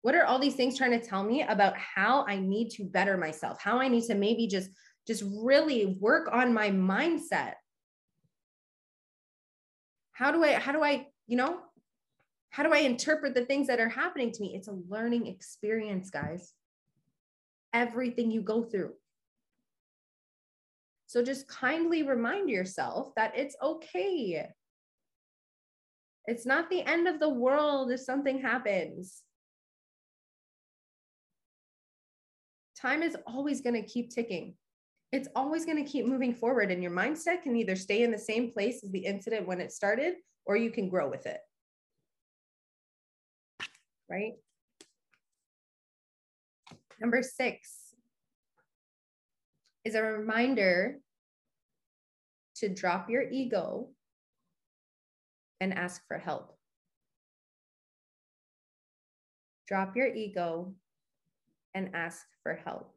What 0.00 0.16
are 0.16 0.24
all 0.24 0.40
these 0.40 0.56
things 0.56 0.76
trying 0.76 0.98
to 0.98 1.06
tell 1.06 1.22
me 1.22 1.42
about 1.42 1.76
how 1.76 2.26
I 2.26 2.40
need 2.40 2.70
to 2.70 2.84
better 2.84 3.16
myself? 3.16 3.62
How 3.62 3.78
I 3.78 3.86
need 3.86 4.02
to 4.06 4.16
maybe 4.16 4.48
just 4.48 4.70
just 5.06 5.22
really 5.44 5.96
work 6.00 6.28
on 6.32 6.52
my 6.52 6.70
mindset. 6.70 7.54
How 10.12 10.32
do 10.32 10.42
I 10.42 10.54
how 10.54 10.72
do 10.72 10.82
I, 10.82 11.06
you 11.28 11.36
know, 11.36 11.60
how 12.52 12.62
do 12.62 12.72
I 12.72 12.80
interpret 12.80 13.34
the 13.34 13.46
things 13.46 13.66
that 13.66 13.80
are 13.80 13.88
happening 13.88 14.30
to 14.30 14.42
me? 14.42 14.54
It's 14.54 14.68
a 14.68 14.78
learning 14.88 15.26
experience, 15.26 16.10
guys. 16.10 16.52
Everything 17.72 18.30
you 18.30 18.42
go 18.42 18.62
through. 18.62 18.92
So 21.06 21.22
just 21.22 21.48
kindly 21.48 22.02
remind 22.02 22.50
yourself 22.50 23.14
that 23.16 23.32
it's 23.34 23.56
okay. 23.62 24.46
It's 26.26 26.44
not 26.44 26.68
the 26.68 26.82
end 26.82 27.08
of 27.08 27.20
the 27.20 27.28
world 27.28 27.90
if 27.90 28.00
something 28.00 28.42
happens. 28.42 29.22
Time 32.78 33.02
is 33.02 33.16
always 33.26 33.62
going 33.62 33.82
to 33.82 33.88
keep 33.88 34.10
ticking. 34.10 34.56
It's 35.10 35.28
always 35.34 35.64
going 35.64 35.82
to 35.82 35.90
keep 35.90 36.06
moving 36.06 36.34
forward, 36.34 36.70
and 36.70 36.82
your 36.82 36.92
mindset 36.92 37.42
can 37.42 37.56
either 37.56 37.76
stay 37.76 38.02
in 38.02 38.10
the 38.10 38.18
same 38.18 38.50
place 38.50 38.84
as 38.84 38.90
the 38.90 39.06
incident 39.06 39.46
when 39.46 39.60
it 39.60 39.72
started, 39.72 40.16
or 40.44 40.56
you 40.56 40.70
can 40.70 40.90
grow 40.90 41.08
with 41.08 41.24
it. 41.26 41.40
Right? 44.12 44.34
Number 47.00 47.22
six, 47.22 47.82
is 49.84 49.94
a 49.94 50.02
reminder 50.02 50.98
to 52.56 52.68
drop 52.68 53.08
your 53.08 53.22
ego 53.22 53.88
and 55.60 55.72
ask 55.72 56.06
for 56.06 56.18
help. 56.18 56.56
Drop 59.66 59.96
your 59.96 60.08
ego 60.08 60.74
and 61.74 61.90
ask 61.94 62.24
for 62.42 62.54
help. 62.54 62.94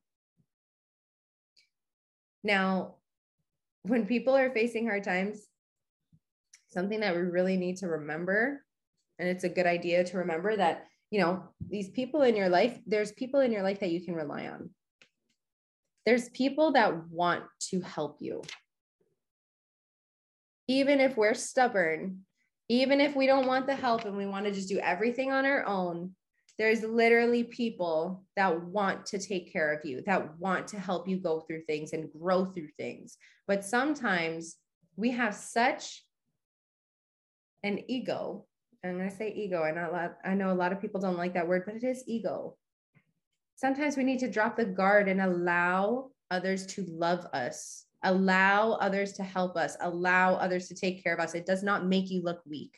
Now, 2.43 2.95
when 3.83 4.05
people 4.05 4.35
are 4.35 4.51
facing 4.51 4.85
hard 4.85 5.05
times, 5.05 5.47
something 6.69 6.99
that 6.99 7.15
we 7.15 7.21
really 7.21 7.55
need 7.55 7.77
to 7.77 7.87
remember, 7.87 8.63
and 9.17 9.29
it's 9.29 9.45
a 9.45 9.49
good 9.49 9.65
idea 9.65 10.03
to 10.03 10.17
remember 10.17 10.57
that, 10.57 10.87
you 11.15 11.21
know, 11.21 11.43
these 11.65 11.89
people 11.89 12.23
in 12.23 12.35
your 12.35 12.49
life, 12.49 12.77
there's 12.85 13.13
people 13.13 13.39
in 13.39 13.51
your 13.51 13.63
life 13.63 13.79
that 13.79 13.91
you 13.91 14.01
can 14.01 14.15
rely 14.15 14.47
on 14.47 14.69
there's 16.05 16.29
people 16.29 16.71
that 16.73 17.09
want 17.09 17.43
to 17.59 17.81
help 17.81 18.17
you. 18.19 18.43
Even 20.67 20.99
if 20.99 21.17
we're 21.17 21.33
stubborn, 21.33 22.21
even 22.69 23.01
if 23.01 23.15
we 23.15 23.27
don't 23.27 23.47
want 23.47 23.67
the 23.67 23.75
help 23.75 24.05
and 24.05 24.15
we 24.15 24.25
want 24.25 24.45
to 24.45 24.51
just 24.51 24.69
do 24.69 24.79
everything 24.79 25.31
on 25.31 25.45
our 25.45 25.65
own, 25.65 26.11
there's 26.57 26.83
literally 26.83 27.43
people 27.43 28.23
that 28.35 28.63
want 28.63 29.05
to 29.07 29.19
take 29.19 29.51
care 29.51 29.73
of 29.73 29.83
you, 29.83 30.01
that 30.05 30.39
want 30.39 30.67
to 30.69 30.79
help 30.79 31.07
you 31.07 31.17
go 31.17 31.41
through 31.41 31.61
things 31.63 31.91
and 31.93 32.11
grow 32.11 32.45
through 32.45 32.69
things. 32.77 33.17
But 33.47 33.65
sometimes 33.65 34.55
we 34.95 35.11
have 35.11 35.35
such 35.35 36.03
an 37.63 37.83
ego. 37.87 38.45
I'm 38.85 38.97
going 38.97 39.09
to 39.09 39.15
say 39.15 39.33
ego. 39.35 39.61
I 39.61 39.87
lot, 39.87 40.17
I 40.23 40.33
know 40.33 40.51
a 40.51 40.53
lot 40.53 40.71
of 40.71 40.79
people 40.79 41.01
don't 41.01 41.17
like 41.17 41.33
that 41.33 41.47
word, 41.47 41.63
but 41.65 41.75
it 41.75 41.83
is 41.83 42.03
ego 42.07 42.55
sometimes 43.55 43.97
we 43.97 44.03
need 44.03 44.19
to 44.19 44.29
drop 44.29 44.55
the 44.55 44.65
guard 44.65 45.07
and 45.07 45.21
allow 45.21 46.11
others 46.31 46.65
to 46.65 46.85
love 46.87 47.25
us, 47.33 47.85
allow 48.03 48.73
others 48.73 49.13
to 49.13 49.23
help 49.23 49.55
us, 49.55 49.77
allow 49.81 50.35
others 50.35 50.67
to 50.67 50.75
take 50.75 51.03
care 51.03 51.13
of 51.13 51.19
us. 51.19 51.33
It 51.33 51.45
does 51.45 51.63
not 51.63 51.85
make 51.85 52.09
you 52.09 52.21
look 52.21 52.41
weak. 52.45 52.75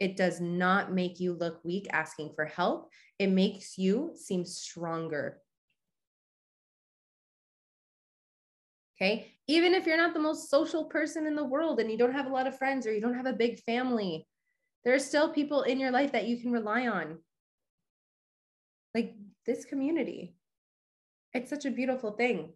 It 0.00 0.16
does 0.16 0.40
not 0.40 0.92
make 0.92 1.20
you 1.20 1.34
look 1.34 1.62
weak 1.62 1.86
asking 1.92 2.32
for 2.34 2.46
help. 2.46 2.90
It 3.18 3.28
makes 3.28 3.76
you 3.76 4.12
seem 4.14 4.46
stronger. 4.46 5.38
Okay. 8.96 9.32
Even 9.46 9.74
if 9.74 9.86
you're 9.86 9.96
not 9.96 10.14
the 10.14 10.20
most 10.20 10.48
social 10.48 10.84
person 10.84 11.26
in 11.26 11.34
the 11.34 11.44
world 11.44 11.80
and 11.80 11.90
you 11.90 11.98
don't 11.98 12.12
have 12.12 12.26
a 12.26 12.32
lot 12.32 12.46
of 12.46 12.56
friends 12.56 12.86
or 12.86 12.92
you 12.92 13.00
don't 13.00 13.14
have 13.14 13.26
a 13.26 13.32
big 13.32 13.58
family, 13.60 14.26
there 14.84 14.94
are 14.94 14.98
still 14.98 15.32
people 15.32 15.62
in 15.62 15.78
your 15.78 15.90
life 15.90 16.12
that 16.12 16.26
you 16.26 16.38
can 16.38 16.52
rely 16.52 16.88
on. 16.88 17.18
Like 18.94 19.14
this 19.46 19.64
community. 19.64 20.34
It's 21.32 21.50
such 21.50 21.64
a 21.64 21.70
beautiful 21.70 22.12
thing. 22.12 22.52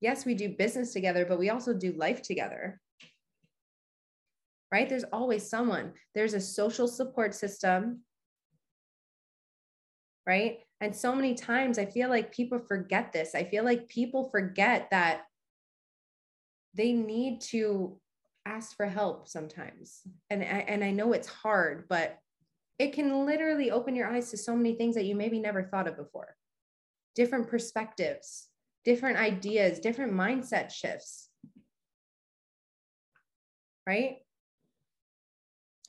Yes, 0.00 0.24
we 0.24 0.34
do 0.34 0.56
business 0.56 0.92
together, 0.92 1.24
but 1.24 1.38
we 1.38 1.50
also 1.50 1.72
do 1.72 1.92
life 1.92 2.22
together. 2.22 2.80
Right? 4.72 4.88
There's 4.88 5.04
always 5.04 5.48
someone. 5.48 5.92
There's 6.14 6.34
a 6.34 6.40
social 6.40 6.88
support 6.88 7.34
system. 7.34 8.00
Right? 10.26 10.58
And 10.80 10.94
so 10.94 11.14
many 11.14 11.34
times 11.34 11.78
I 11.78 11.86
feel 11.86 12.08
like 12.08 12.34
people 12.34 12.58
forget 12.58 13.12
this. 13.12 13.34
I 13.34 13.44
feel 13.44 13.64
like 13.64 13.88
people 13.88 14.28
forget 14.30 14.88
that 14.90 15.22
they 16.74 16.92
need 16.92 17.40
to 17.42 17.98
ask 18.46 18.76
for 18.76 18.86
help 18.86 19.28
sometimes. 19.28 20.00
And 20.30 20.42
I, 20.42 20.64
and 20.68 20.82
I 20.82 20.90
know 20.90 21.12
it's 21.12 21.28
hard, 21.28 21.86
but 21.88 22.18
it 22.78 22.92
can 22.92 23.26
literally 23.26 23.70
open 23.70 23.96
your 23.96 24.08
eyes 24.08 24.30
to 24.30 24.36
so 24.36 24.54
many 24.54 24.74
things 24.74 24.94
that 24.94 25.04
you 25.04 25.14
maybe 25.14 25.38
never 25.38 25.64
thought 25.64 25.88
of 25.88 25.96
before. 25.96 26.36
Different 27.14 27.48
perspectives 27.48 28.48
different 28.86 29.18
ideas 29.18 29.80
different 29.80 30.14
mindset 30.14 30.70
shifts. 30.70 31.28
Right? 33.84 34.18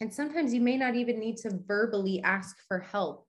And 0.02 0.14
sometimes 0.14 0.54
you 0.54 0.62
may 0.62 0.78
not 0.78 0.96
even 0.96 1.20
need 1.20 1.38
to 1.38 1.60
verbally 1.68 2.22
ask 2.24 2.58
for 2.68 2.80
help. 2.80 3.28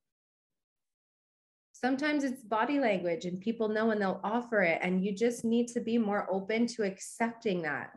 Sometimes 1.72 2.24
it's 2.24 2.42
body 2.42 2.80
language 2.80 3.24
and 3.24 3.40
people 3.40 3.68
know 3.68 3.90
and 3.90 4.00
they'll 4.00 4.20
offer 4.24 4.62
it 4.62 4.80
and 4.82 5.04
you 5.04 5.14
just 5.14 5.44
need 5.44 5.68
to 5.68 5.80
be 5.80 5.96
more 5.96 6.26
open 6.30 6.66
to 6.66 6.82
accepting 6.82 7.62
that 7.62 7.90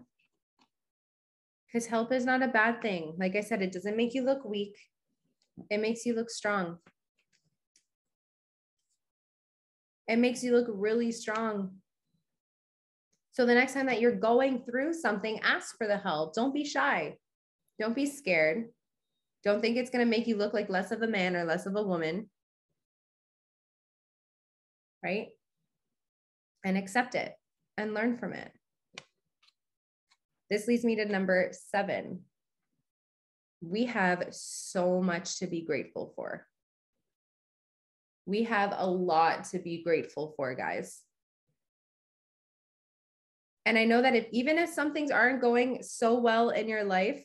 because 1.71 1.87
help 1.87 2.11
is 2.11 2.25
not 2.25 2.43
a 2.43 2.47
bad 2.47 2.81
thing 2.81 3.13
like 3.17 3.35
i 3.35 3.41
said 3.41 3.61
it 3.61 3.71
doesn't 3.71 3.97
make 3.97 4.13
you 4.13 4.23
look 4.23 4.43
weak 4.45 4.75
it 5.69 5.79
makes 5.79 6.05
you 6.05 6.15
look 6.15 6.29
strong. 6.29 6.77
It 10.07 10.17
makes 10.17 10.43
you 10.43 10.55
look 10.55 10.67
really 10.69 11.11
strong. 11.11 11.75
So 13.33 13.45
the 13.45 13.53
next 13.53 13.73
time 13.73 13.85
that 13.85 14.01
you're 14.01 14.15
going 14.15 14.63
through 14.63 14.93
something, 14.93 15.39
ask 15.41 15.77
for 15.77 15.87
the 15.87 15.97
help. 15.97 16.33
Don't 16.33 16.53
be 16.53 16.65
shy. 16.65 17.15
Don't 17.79 17.95
be 17.95 18.05
scared. 18.05 18.65
Don't 19.43 19.61
think 19.61 19.77
it's 19.77 19.89
going 19.89 20.05
to 20.05 20.09
make 20.09 20.27
you 20.27 20.35
look 20.35 20.53
like 20.53 20.69
less 20.69 20.91
of 20.91 21.01
a 21.01 21.07
man 21.07 21.35
or 21.35 21.45
less 21.45 21.65
of 21.65 21.75
a 21.75 21.83
woman. 21.83 22.29
Right? 25.03 25.29
And 26.65 26.77
accept 26.77 27.15
it 27.15 27.33
and 27.77 27.93
learn 27.93 28.17
from 28.17 28.33
it. 28.33 28.51
This 30.51 30.67
leads 30.67 30.85
me 30.85 30.95
to 30.97 31.05
number 31.05 31.51
seven 31.71 32.19
we 33.61 33.85
have 33.85 34.27
so 34.31 35.01
much 35.01 35.37
to 35.39 35.47
be 35.47 35.61
grateful 35.61 36.11
for. 36.15 36.45
We 38.25 38.43
have 38.43 38.73
a 38.75 38.87
lot 38.87 39.45
to 39.45 39.59
be 39.59 39.83
grateful 39.83 40.33
for, 40.35 40.55
guys. 40.55 41.01
And 43.65 43.77
I 43.77 43.85
know 43.85 44.01
that 44.01 44.15
if 44.15 44.27
even 44.31 44.57
if 44.57 44.71
some 44.71 44.93
things 44.93 45.11
aren't 45.11 45.41
going 45.41 45.83
so 45.83 46.19
well 46.19 46.49
in 46.49 46.67
your 46.67 46.83
life, 46.83 47.23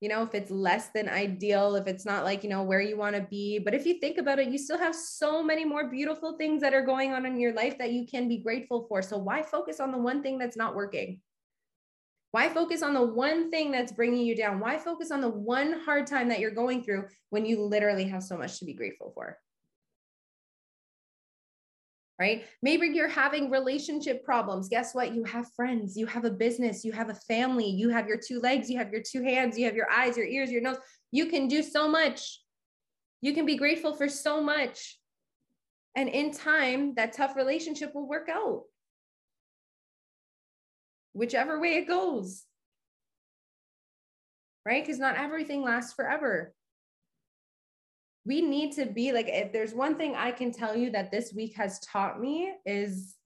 you 0.00 0.08
know, 0.08 0.22
if 0.22 0.34
it's 0.34 0.50
less 0.50 0.88
than 0.88 1.08
ideal, 1.08 1.76
if 1.76 1.86
it's 1.86 2.06
not 2.06 2.24
like, 2.24 2.42
you 2.42 2.50
know, 2.50 2.62
where 2.62 2.80
you 2.80 2.96
want 2.96 3.14
to 3.14 3.22
be, 3.22 3.58
but 3.58 3.74
if 3.74 3.86
you 3.86 4.00
think 4.00 4.18
about 4.18 4.38
it, 4.38 4.48
you 4.48 4.58
still 4.58 4.78
have 4.78 4.94
so 4.94 5.42
many 5.42 5.64
more 5.64 5.90
beautiful 5.90 6.36
things 6.36 6.62
that 6.62 6.74
are 6.74 6.84
going 6.84 7.12
on 7.12 7.26
in 7.26 7.38
your 7.38 7.52
life 7.52 7.78
that 7.78 7.92
you 7.92 8.06
can 8.06 8.26
be 8.26 8.38
grateful 8.38 8.86
for. 8.88 9.02
So 9.02 9.18
why 9.18 9.42
focus 9.42 9.78
on 9.78 9.92
the 9.92 9.98
one 9.98 10.22
thing 10.22 10.38
that's 10.38 10.56
not 10.56 10.74
working? 10.74 11.20
Why 12.32 12.48
focus 12.48 12.82
on 12.82 12.94
the 12.94 13.02
one 13.02 13.50
thing 13.50 13.70
that's 13.70 13.92
bringing 13.92 14.26
you 14.26 14.34
down? 14.34 14.58
Why 14.58 14.78
focus 14.78 15.10
on 15.10 15.20
the 15.20 15.28
one 15.28 15.80
hard 15.84 16.06
time 16.06 16.28
that 16.28 16.40
you're 16.40 16.50
going 16.50 16.82
through 16.82 17.04
when 17.28 17.44
you 17.44 17.62
literally 17.62 18.04
have 18.04 18.22
so 18.22 18.38
much 18.38 18.58
to 18.58 18.64
be 18.64 18.72
grateful 18.72 19.12
for? 19.14 19.38
Right? 22.18 22.44
Maybe 22.62 22.86
you're 22.88 23.08
having 23.08 23.50
relationship 23.50 24.24
problems. 24.24 24.70
Guess 24.70 24.94
what? 24.94 25.14
You 25.14 25.24
have 25.24 25.52
friends, 25.54 25.94
you 25.96 26.06
have 26.06 26.24
a 26.24 26.30
business, 26.30 26.84
you 26.84 26.92
have 26.92 27.10
a 27.10 27.14
family, 27.14 27.68
you 27.68 27.90
have 27.90 28.06
your 28.06 28.18
two 28.18 28.40
legs, 28.40 28.70
you 28.70 28.78
have 28.78 28.92
your 28.92 29.02
two 29.02 29.22
hands, 29.22 29.58
you 29.58 29.66
have 29.66 29.76
your 29.76 29.90
eyes, 29.90 30.16
your 30.16 30.26
ears, 30.26 30.50
your 30.50 30.62
nose. 30.62 30.78
You 31.10 31.26
can 31.26 31.48
do 31.48 31.62
so 31.62 31.86
much. 31.86 32.40
You 33.20 33.34
can 33.34 33.44
be 33.44 33.56
grateful 33.56 33.94
for 33.94 34.08
so 34.08 34.42
much. 34.42 34.98
And 35.96 36.08
in 36.08 36.30
time, 36.32 36.94
that 36.94 37.12
tough 37.12 37.36
relationship 37.36 37.94
will 37.94 38.08
work 38.08 38.30
out 38.30 38.62
whichever 41.12 41.60
way 41.60 41.74
it 41.74 41.88
goes. 41.88 42.44
Right? 44.64 44.84
Because 44.84 44.98
not 44.98 45.16
everything 45.16 45.62
lasts 45.62 45.92
forever. 45.92 46.54
We 48.24 48.40
need 48.40 48.74
to 48.74 48.86
be 48.86 49.12
like, 49.12 49.26
if 49.28 49.52
there's 49.52 49.74
one 49.74 49.96
thing 49.96 50.14
I 50.14 50.30
can 50.30 50.52
tell 50.52 50.76
you 50.76 50.90
that 50.90 51.10
this 51.10 51.32
week 51.34 51.56
has 51.56 51.80
taught 51.80 52.20
me 52.20 52.52
is 52.64 53.16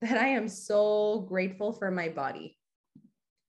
that 0.00 0.16
I 0.16 0.28
am 0.28 0.48
so 0.48 1.26
grateful 1.28 1.72
for 1.72 1.90
my 1.90 2.08
body. 2.08 2.56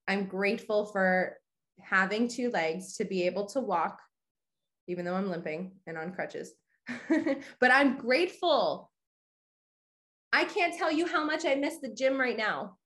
I'm 0.07 0.25
grateful 0.25 0.85
for 0.85 1.37
having 1.79 2.27
two 2.27 2.49
legs 2.49 2.97
to 2.97 3.05
be 3.05 3.23
able 3.23 3.45
to 3.47 3.59
walk, 3.59 3.99
even 4.87 5.05
though 5.05 5.15
I'm 5.15 5.29
limping 5.29 5.73
and 5.85 5.97
on 5.97 6.13
crutches. 6.13 6.51
but 7.59 7.71
I'm 7.71 7.97
grateful. 7.97 8.91
I 10.31 10.45
can't 10.45 10.77
tell 10.77 10.91
you 10.91 11.05
how 11.05 11.23
much 11.25 11.45
I 11.45 11.55
miss 11.55 11.77
the 11.77 11.89
gym 11.89 12.19
right 12.19 12.37
now. 12.37 12.77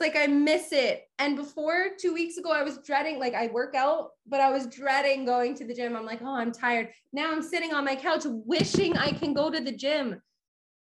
Like 0.00 0.16
I 0.16 0.28
miss 0.28 0.72
it. 0.72 1.04
And 1.18 1.36
before 1.36 1.88
two 1.98 2.14
weeks 2.14 2.36
ago, 2.36 2.52
I 2.52 2.62
was 2.62 2.78
dreading, 2.78 3.18
like 3.18 3.34
I 3.34 3.48
work 3.48 3.74
out, 3.74 4.10
but 4.26 4.40
I 4.40 4.50
was 4.50 4.66
dreading 4.68 5.24
going 5.24 5.54
to 5.56 5.64
the 5.64 5.74
gym. 5.74 5.96
I'm 5.96 6.06
like, 6.06 6.22
oh, 6.22 6.36
I'm 6.36 6.52
tired. 6.52 6.90
Now 7.12 7.32
I'm 7.32 7.42
sitting 7.42 7.74
on 7.74 7.84
my 7.84 7.96
couch 7.96 8.22
wishing 8.24 8.96
I 8.96 9.10
can 9.10 9.34
go 9.34 9.50
to 9.50 9.60
the 9.60 9.72
gym. 9.72 10.22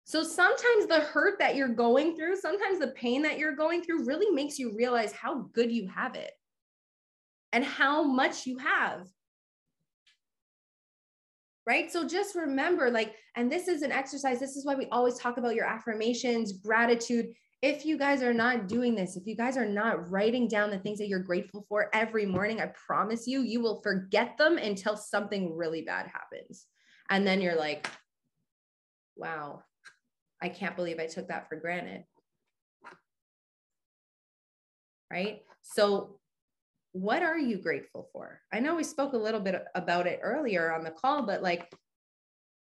So 0.05 0.23
sometimes 0.23 0.87
the 0.87 1.01
hurt 1.01 1.39
that 1.39 1.57
you're 1.57 1.69
going 1.69 2.17
through, 2.17 2.37
sometimes 2.37 2.79
the 2.79 2.89
pain 2.89 3.23
that 3.23 3.39
you're 3.39 3.57
going 3.57 3.83
through 3.83 4.05
really 4.05 4.31
makes 4.35 4.59
you 4.59 4.75
realize 4.77 5.13
how 5.13 5.49
good 5.55 5.73
you 5.73 5.89
have 5.89 6.15
it 6.15 6.33
and 7.53 7.65
how 7.65 8.03
much 8.03 8.47
you 8.47 8.59
have. 8.59 9.07
Right. 11.67 11.91
So 11.91 12.07
just 12.07 12.35
remember, 12.35 12.91
like, 12.91 13.15
and 13.37 13.51
this 13.51 13.69
is 13.69 13.81
an 13.81 13.93
exercise. 13.93 14.39
This 14.39 14.57
is 14.57 14.67
why 14.67 14.75
we 14.75 14.87
always 14.93 15.19
talk 15.19 15.39
about 15.39 15.55
your 15.55 15.65
affirmations, 15.65 16.53
gratitude. 16.53 17.29
If 17.65 17.87
you 17.87 17.97
guys 17.97 18.23
are 18.23 18.35
not 18.35 18.69
doing 18.69 18.95
this, 18.95 19.17
if 19.17 19.27
you 19.27 19.35
guys 19.35 19.57
are 19.57 19.65
not 19.65 20.11
writing 20.11 20.49
down 20.49 20.69
the 20.69 20.79
things 20.79 20.99
that 20.99 21.09
you're 21.09 21.19
grateful 21.19 21.65
for 21.67 21.89
every 21.95 22.27
morning, 22.27 22.61
I 22.61 22.67
promise 22.67 23.27
you, 23.27 23.41
you 23.41 23.63
will 23.63 23.81
forget 23.81 24.37
them 24.37 24.59
until 24.59 24.99
something 24.99 25.57
really 25.57 25.81
bad 25.81 26.11
happens. 26.13 26.67
And 27.09 27.27
then 27.27 27.41
you're 27.41 27.57
like, 27.57 27.89
wow, 29.17 29.63
I 30.43 30.51
can't 30.51 30.77
believe 30.77 30.99
I 30.99 31.07
took 31.07 31.29
that 31.29 31.49
for 31.49 31.57
granted. 31.57 32.05
Right. 35.11 35.41
So, 35.63 36.21
what 36.93 37.23
are 37.23 37.39
you 37.39 37.57
grateful 37.57 38.11
for? 38.13 38.43
I 38.53 38.61
know 38.61 38.75
we 38.75 38.85
spoke 38.85 39.15
a 39.15 39.17
little 39.17 39.41
bit 39.41 39.65
about 39.75 40.07
it 40.07 40.21
earlier 40.23 40.71
on 40.71 40.85
the 40.85 40.91
call, 40.91 41.23
but 41.23 41.43
like, 41.43 41.73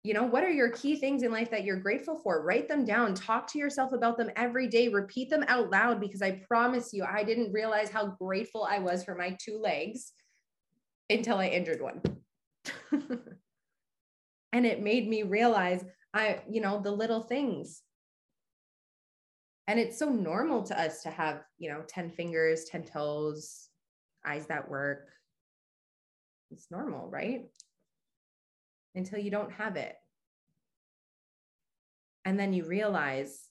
you 0.07 0.13
know, 0.13 0.23
what 0.23 0.45
are 0.45 0.49
your 0.49 0.69
key 0.69 0.95
things 0.95 1.21
in 1.21 1.33
life 1.33 1.51
that 1.51 1.65
you're 1.65 1.81
grateful 1.81 2.17
for? 2.17 2.41
Write 2.41 2.69
them 2.69 2.85
down, 2.85 3.13
talk 3.13 3.45
to 3.51 3.59
yourself 3.59 3.91
about 3.91 4.17
them 4.17 4.31
every 4.37 4.65
day, 4.65 4.87
repeat 4.87 5.29
them 5.29 5.43
out 5.49 5.69
loud 5.69 5.99
because 5.99 6.21
I 6.21 6.41
promise 6.47 6.93
you, 6.93 7.03
I 7.03 7.25
didn't 7.25 7.51
realize 7.51 7.89
how 7.89 8.15
grateful 8.17 8.63
I 8.63 8.79
was 8.79 9.03
for 9.03 9.15
my 9.15 9.35
two 9.37 9.59
legs 9.59 10.13
until 11.09 11.39
I 11.39 11.47
injured 11.47 11.81
one. 11.81 12.01
and 14.53 14.65
it 14.65 14.81
made 14.81 15.09
me 15.09 15.23
realize 15.23 15.83
I, 16.13 16.39
you 16.49 16.61
know, 16.61 16.79
the 16.81 16.91
little 16.91 17.23
things. 17.23 17.81
And 19.67 19.77
it's 19.77 19.99
so 19.99 20.07
normal 20.07 20.63
to 20.63 20.79
us 20.79 21.01
to 21.01 21.09
have, 21.09 21.41
you 21.57 21.69
know, 21.69 21.83
10 21.85 22.11
fingers, 22.11 22.63
10 22.71 22.85
toes, 22.85 23.67
eyes 24.25 24.47
that 24.47 24.69
work. 24.69 25.09
It's 26.49 26.71
normal, 26.71 27.09
right? 27.09 27.47
Until 28.97 29.19
you 29.19 29.31
don't 29.31 29.51
have 29.53 29.77
it. 29.77 29.95
And 32.25 32.37
then 32.37 32.51
you 32.51 32.65
realize 32.65 33.47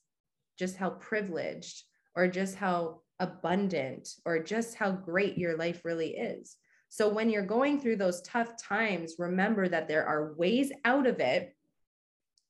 just 0.58 0.76
how 0.76 0.90
privileged 0.90 1.84
or 2.14 2.28
just 2.28 2.56
how 2.56 3.00
abundant 3.20 4.08
or 4.26 4.38
just 4.38 4.74
how 4.74 4.90
great 4.90 5.38
your 5.38 5.56
life 5.56 5.82
really 5.84 6.16
is. 6.16 6.56
So 6.88 7.08
when 7.08 7.30
you're 7.30 7.46
going 7.46 7.80
through 7.80 7.96
those 7.96 8.22
tough 8.22 8.60
times, 8.62 9.14
remember 9.18 9.68
that 9.68 9.88
there 9.88 10.04
are 10.04 10.34
ways 10.34 10.72
out 10.84 11.06
of 11.06 11.20
it 11.20 11.54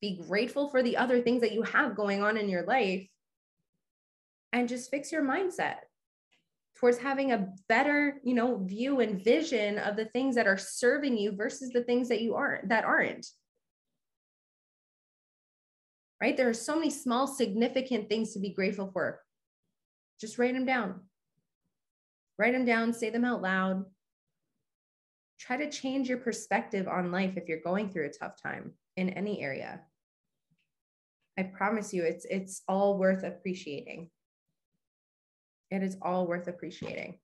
be 0.01 0.21
grateful 0.27 0.69
for 0.69 0.83
the 0.83 0.97
other 0.97 1.21
things 1.21 1.41
that 1.41 1.53
you 1.53 1.63
have 1.63 1.95
going 1.95 2.23
on 2.23 2.37
in 2.37 2.49
your 2.49 2.63
life 2.63 3.07
and 4.53 4.69
just 4.69 4.91
fix 4.91 5.11
your 5.11 5.23
mindset 5.23 5.77
towards 6.77 6.97
having 6.99 7.31
a 7.31 7.47
better 7.67 8.19
you 8.23 8.35
know 8.35 8.57
view 8.63 8.99
and 8.99 9.23
vision 9.23 9.79
of 9.79 9.95
the 9.95 10.05
things 10.05 10.35
that 10.35 10.47
are 10.47 10.57
serving 10.57 11.17
you 11.17 11.31
versus 11.31 11.71
the 11.71 11.83
things 11.83 12.07
that 12.09 12.21
you 12.21 12.35
aren't 12.35 12.69
that 12.69 12.85
aren't. 12.85 13.27
Right? 16.21 16.35
There 16.35 16.49
are 16.49 16.53
so 16.53 16.75
many 16.75 16.89
small 16.89 17.27
significant 17.27 18.09
things 18.09 18.33
to 18.33 18.39
be 18.39 18.53
grateful 18.53 18.89
for. 18.91 19.21
Just 20.19 20.39
write 20.39 20.55
them 20.55 20.65
down. 20.65 21.01
Write 22.39 22.53
them 22.53 22.65
down 22.65 22.93
say 22.93 23.09
them 23.09 23.25
out 23.25 23.41
loud. 23.41 23.85
Try 25.39 25.57
to 25.57 25.69
change 25.69 26.09
your 26.09 26.17
perspective 26.17 26.87
on 26.87 27.11
life 27.11 27.37
if 27.37 27.47
you're 27.47 27.61
going 27.61 27.89
through 27.89 28.07
a 28.07 28.13
tough 28.13 28.41
time 28.41 28.73
in 28.95 29.09
any 29.09 29.41
area. 29.41 29.81
I 31.37 31.43
promise 31.43 31.93
you 31.93 32.03
it's 32.03 32.25
it's 32.25 32.63
all 32.67 32.97
worth 32.97 33.23
appreciating. 33.23 34.09
It 35.71 35.83
is 35.83 35.97
all 36.01 36.27
worth 36.27 36.47
appreciating. 36.47 37.19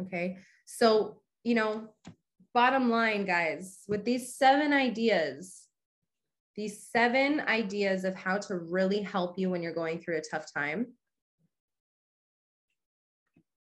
Okay? 0.00 0.38
So, 0.66 1.20
you 1.44 1.54
know, 1.54 1.88
bottom 2.52 2.90
line 2.90 3.26
guys, 3.26 3.80
with 3.88 4.04
these 4.04 4.36
seven 4.36 4.72
ideas, 4.72 5.62
these 6.56 6.86
seven 6.86 7.40
ideas 7.40 8.04
of 8.04 8.14
how 8.14 8.38
to 8.38 8.56
really 8.56 9.02
help 9.02 9.38
you 9.38 9.50
when 9.50 9.62
you're 9.62 9.74
going 9.74 10.00
through 10.00 10.18
a 10.18 10.22
tough 10.22 10.46
time, 10.52 10.86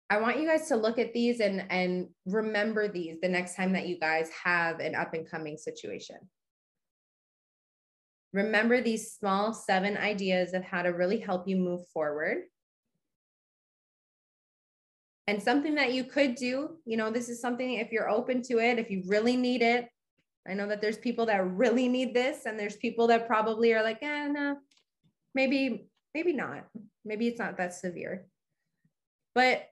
I 0.10 0.22
want 0.22 0.40
you 0.40 0.48
guys 0.48 0.68
to 0.68 0.76
look 0.76 1.00
at 1.00 1.14
these 1.14 1.40
and 1.40 1.66
and 1.72 2.10
remember 2.28 2.88
these 2.88 3.18
the 3.22 3.28
next 3.28 3.56
time 3.56 3.74
that 3.74 3.88
you 3.88 4.00
guys 4.00 4.30
have 4.44 4.80
an 4.80 4.94
up 4.94 5.16
and 5.16 5.30
coming 5.30 5.58
situation. 5.58 6.18
Remember 8.36 8.82
these 8.82 9.14
small 9.14 9.54
seven 9.54 9.96
ideas 9.96 10.54
of 10.54 10.62
how 10.62 10.82
to 10.82 10.90
really 10.90 11.20
help 11.20 11.48
you 11.48 11.56
move 11.56 11.88
forward. 11.88 12.40
And 15.26 15.42
something 15.42 15.76
that 15.76 15.94
you 15.94 16.04
could 16.04 16.36
do, 16.36 16.72
you 16.86 16.98
know, 16.98 17.10
this 17.10 17.30
is 17.30 17.40
something 17.40 17.76
if 17.76 17.94
you're 17.94 18.10
open 18.10 18.42
to 18.44 18.60
it, 18.60 18.78
if 18.78 18.92
you 18.92 19.04
really 19.08 19.38
need 19.38 19.62
it. 19.62 19.88
I 20.46 20.54
know 20.54 20.68
that 20.68 20.82
there's 20.82 20.98
people 20.98 21.26
that 21.28 21.48
really 21.48 21.88
need 21.88 22.14
this, 22.14 22.46
and 22.46 22.60
there's 22.60 22.76
people 22.76 23.08
that 23.08 23.26
probably 23.26 23.74
are 23.74 23.82
like, 23.82 24.04
eh, 24.04 24.28
no, 24.28 24.58
maybe, 25.34 25.88
maybe 26.14 26.34
not. 26.34 26.66
Maybe 27.06 27.30
it's 27.30 27.40
not 27.40 27.56
that 27.58 27.74
severe. 27.74 28.26
But 29.34 29.70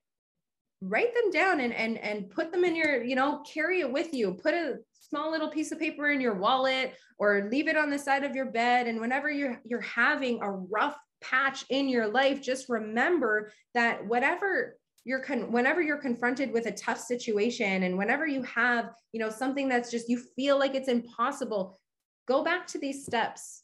write 0.79 1.13
them 1.13 1.31
down 1.31 1.59
and 1.59 1.73
and 1.73 1.97
and 1.97 2.29
put 2.29 2.51
them 2.51 2.63
in 2.63 2.75
your 2.75 3.03
you 3.03 3.15
know 3.15 3.41
carry 3.45 3.79
it 3.79 3.89
with 3.89 4.13
you 4.13 4.33
put 4.33 4.53
a 4.53 4.79
small 5.13 5.29
little 5.29 5.49
piece 5.49 5.71
of 5.71 5.79
paper 5.79 6.09
in 6.09 6.19
your 6.19 6.33
wallet 6.33 6.95
or 7.19 7.47
leave 7.51 7.67
it 7.67 7.77
on 7.77 7.91
the 7.91 7.99
side 7.99 8.23
of 8.23 8.35
your 8.35 8.45
bed. 8.45 8.87
And 8.87 8.99
whenever 8.99 9.29
you're 9.29 9.61
you're 9.63 9.81
having 9.81 10.41
a 10.41 10.49
rough 10.51 10.97
patch 11.21 11.65
in 11.69 11.87
your 11.87 12.07
life 12.07 12.41
just 12.41 12.67
remember 12.67 13.51
that 13.73 14.05
whatever 14.05 14.75
you're 15.05 15.21
con- 15.21 15.51
whenever 15.51 15.81
you're 15.81 16.01
confronted 16.01 16.51
with 16.51 16.65
a 16.65 16.71
tough 16.71 16.99
situation 16.99 17.83
and 17.83 17.97
whenever 17.97 18.27
you 18.27 18.41
have 18.43 18.89
you 19.13 19.19
know 19.21 19.29
something 19.29 19.69
that's 19.69 19.89
just 19.89 20.09
you 20.09 20.19
feel 20.35 20.59
like 20.59 20.75
it's 20.75 20.89
impossible 20.89 21.79
go 22.27 22.43
back 22.43 22.67
to 22.67 22.79
these 22.79 23.05
steps. 23.05 23.61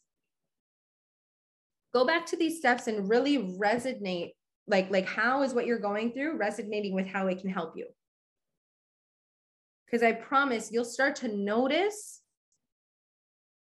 Go 1.94 2.06
back 2.06 2.28
to 2.28 2.38
these 2.38 2.60
steps 2.60 2.88
and 2.88 3.10
really 3.10 3.58
resonate 3.60 4.34
like 4.68 4.92
like 4.92 5.08
how 5.08 5.42
is 5.42 5.56
what 5.56 5.66
you're 5.66 5.80
going 5.80 6.12
through 6.12 6.38
resonating 6.38 6.94
with 6.94 7.08
how 7.08 7.26
it 7.26 7.42
can 7.42 7.50
help 7.50 7.76
you 7.76 7.88
because 9.90 10.04
i 10.04 10.12
promise 10.12 10.72
you'll 10.72 10.86
start 10.86 11.16
to 11.16 11.28
notice 11.28 12.20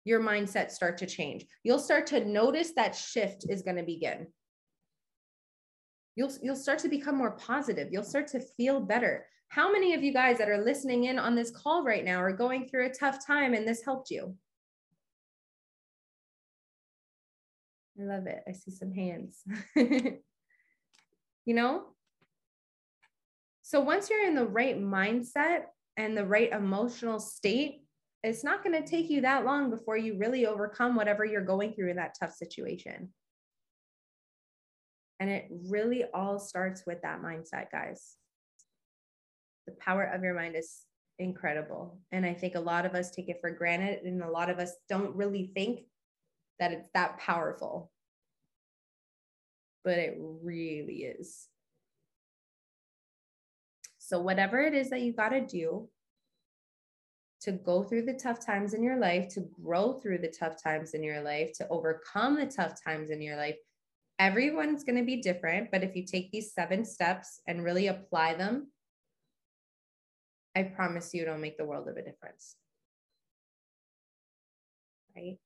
your 0.08 0.20
mindset 0.20 0.70
start 0.70 0.96
to 0.98 1.06
change. 1.06 1.44
You'll 1.62 1.78
start 1.78 2.06
to 2.08 2.24
notice 2.24 2.72
that 2.72 2.96
shift 2.96 3.44
is 3.48 3.62
going 3.62 3.76
to 3.76 3.82
begin. 3.82 4.26
You'll 6.16 6.32
you'll 6.42 6.56
start 6.56 6.80
to 6.80 6.88
become 6.88 7.16
more 7.16 7.32
positive. 7.32 7.88
You'll 7.92 8.02
start 8.02 8.26
to 8.28 8.40
feel 8.40 8.80
better. 8.80 9.26
How 9.50 9.70
many 9.70 9.94
of 9.94 10.02
you 10.02 10.12
guys 10.12 10.38
that 10.38 10.48
are 10.48 10.64
listening 10.64 11.04
in 11.04 11.18
on 11.18 11.36
this 11.36 11.50
call 11.50 11.84
right 11.84 12.04
now 12.04 12.20
are 12.20 12.32
going 12.32 12.66
through 12.66 12.86
a 12.86 12.92
tough 12.92 13.24
time 13.24 13.54
and 13.54 13.68
this 13.68 13.84
helped 13.84 14.10
you? 14.10 14.34
I 18.00 18.04
love 18.04 18.26
it. 18.26 18.42
I 18.48 18.52
see 18.52 18.70
some 18.70 18.92
hands. 18.92 19.42
You 21.44 21.54
know? 21.54 21.84
So 23.62 23.80
once 23.80 24.10
you're 24.10 24.26
in 24.26 24.34
the 24.34 24.46
right 24.46 24.78
mindset 24.78 25.62
and 25.98 26.16
the 26.16 26.24
right 26.24 26.50
emotional 26.50 27.20
state, 27.20 27.82
it's 28.22 28.42
not 28.42 28.64
going 28.64 28.82
to 28.82 28.88
take 28.88 29.10
you 29.10 29.20
that 29.20 29.44
long 29.44 29.68
before 29.68 29.98
you 29.98 30.16
really 30.16 30.46
overcome 30.46 30.96
whatever 30.96 31.26
you're 31.26 31.44
going 31.44 31.74
through 31.74 31.90
in 31.90 31.96
that 31.96 32.16
tough 32.18 32.32
situation. 32.32 33.10
And 35.20 35.28
it 35.28 35.48
really 35.68 36.04
all 36.14 36.38
starts 36.38 36.84
with 36.86 37.02
that 37.02 37.20
mindset, 37.20 37.70
guys. 37.70 38.14
The 39.66 39.74
power 39.74 40.04
of 40.04 40.22
your 40.22 40.34
mind 40.34 40.56
is 40.56 40.78
incredible. 41.18 42.00
And 42.12 42.24
I 42.24 42.32
think 42.32 42.54
a 42.54 42.60
lot 42.60 42.86
of 42.86 42.94
us 42.94 43.10
take 43.10 43.28
it 43.28 43.40
for 43.42 43.50
granted, 43.50 44.04
and 44.04 44.22
a 44.22 44.30
lot 44.30 44.48
of 44.48 44.58
us 44.58 44.72
don't 44.88 45.14
really 45.14 45.50
think 45.54 45.80
that 46.58 46.72
it's 46.72 46.88
that 46.94 47.18
powerful 47.18 47.90
but 49.88 49.98
it 49.98 50.18
really 50.18 51.04
is. 51.18 51.48
So, 54.08 54.18
whatever 54.18 54.58
it 54.62 54.72
is 54.72 54.88
that 54.88 55.02
you 55.02 55.12
got 55.12 55.28
to 55.30 55.42
do 55.42 55.86
to 57.42 57.52
go 57.52 57.82
through 57.82 58.06
the 58.06 58.14
tough 58.14 58.44
times 58.44 58.72
in 58.72 58.82
your 58.82 58.98
life, 58.98 59.28
to 59.34 59.46
grow 59.62 60.00
through 60.00 60.16
the 60.16 60.32
tough 60.40 60.62
times 60.62 60.94
in 60.94 61.02
your 61.02 61.20
life, 61.20 61.52
to 61.58 61.68
overcome 61.68 62.36
the 62.36 62.46
tough 62.46 62.82
times 62.82 63.10
in 63.10 63.20
your 63.20 63.36
life, 63.36 63.56
everyone's 64.18 64.82
going 64.82 64.96
to 64.96 65.04
be 65.04 65.20
different, 65.20 65.70
but 65.70 65.82
if 65.82 65.94
you 65.94 66.06
take 66.06 66.32
these 66.32 66.54
seven 66.54 66.86
steps 66.86 67.42
and 67.46 67.62
really 67.62 67.88
apply 67.88 68.32
them, 68.32 68.68
I 70.56 70.62
promise 70.62 71.12
you 71.12 71.20
it'll 71.20 71.36
make 71.36 71.58
the 71.58 71.66
world 71.66 71.86
of 71.86 71.98
a 71.98 72.02
difference. 72.02 72.56
Right? 75.14 75.36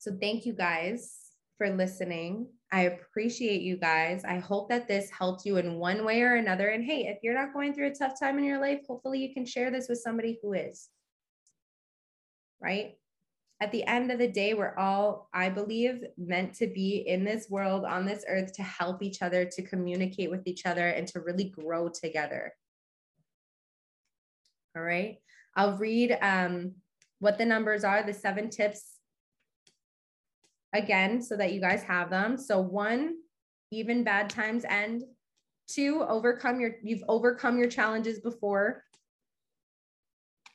So 0.00 0.10
thank 0.20 0.44
you 0.44 0.54
guys 0.54 1.31
for 1.62 1.70
listening. 1.70 2.48
I 2.72 2.82
appreciate 2.82 3.62
you 3.62 3.76
guys. 3.76 4.24
I 4.24 4.40
hope 4.40 4.68
that 4.70 4.88
this 4.88 5.08
helped 5.10 5.46
you 5.46 5.58
in 5.58 5.78
one 5.78 6.04
way 6.04 6.22
or 6.22 6.34
another. 6.34 6.70
And 6.70 6.82
hey, 6.82 7.06
if 7.06 7.18
you're 7.22 7.40
not 7.40 7.52
going 7.52 7.72
through 7.72 7.86
a 7.86 7.94
tough 7.94 8.18
time 8.18 8.36
in 8.38 8.42
your 8.42 8.60
life, 8.60 8.80
hopefully 8.88 9.20
you 9.20 9.32
can 9.32 9.46
share 9.46 9.70
this 9.70 9.88
with 9.88 10.00
somebody 10.00 10.40
who 10.42 10.54
is. 10.54 10.88
Right? 12.60 12.94
At 13.60 13.70
the 13.70 13.84
end 13.84 14.10
of 14.10 14.18
the 14.18 14.26
day, 14.26 14.54
we're 14.54 14.74
all, 14.76 15.28
I 15.32 15.50
believe, 15.50 16.02
meant 16.18 16.54
to 16.54 16.66
be 16.66 17.04
in 17.06 17.22
this 17.22 17.46
world, 17.48 17.84
on 17.84 18.06
this 18.06 18.24
earth, 18.28 18.52
to 18.54 18.64
help 18.64 19.04
each 19.04 19.22
other, 19.22 19.44
to 19.44 19.62
communicate 19.62 20.32
with 20.32 20.42
each 20.46 20.66
other, 20.66 20.88
and 20.88 21.06
to 21.08 21.20
really 21.20 21.50
grow 21.50 21.88
together. 21.88 22.52
All 24.76 24.82
right. 24.82 25.18
I'll 25.54 25.76
read 25.76 26.18
um, 26.22 26.72
what 27.20 27.38
the 27.38 27.46
numbers 27.46 27.84
are, 27.84 28.02
the 28.02 28.14
seven 28.14 28.50
tips 28.50 28.98
again, 30.72 31.22
so 31.22 31.36
that 31.36 31.52
you 31.52 31.60
guys 31.60 31.82
have 31.82 32.10
them. 32.10 32.36
So 32.36 32.60
one, 32.60 33.14
even 33.70 34.04
bad 34.04 34.30
times 34.30 34.64
end. 34.68 35.02
Two, 35.68 36.04
overcome 36.08 36.60
your, 36.60 36.72
you've 36.82 37.04
overcome 37.08 37.58
your 37.58 37.68
challenges 37.68 38.20
before. 38.20 38.84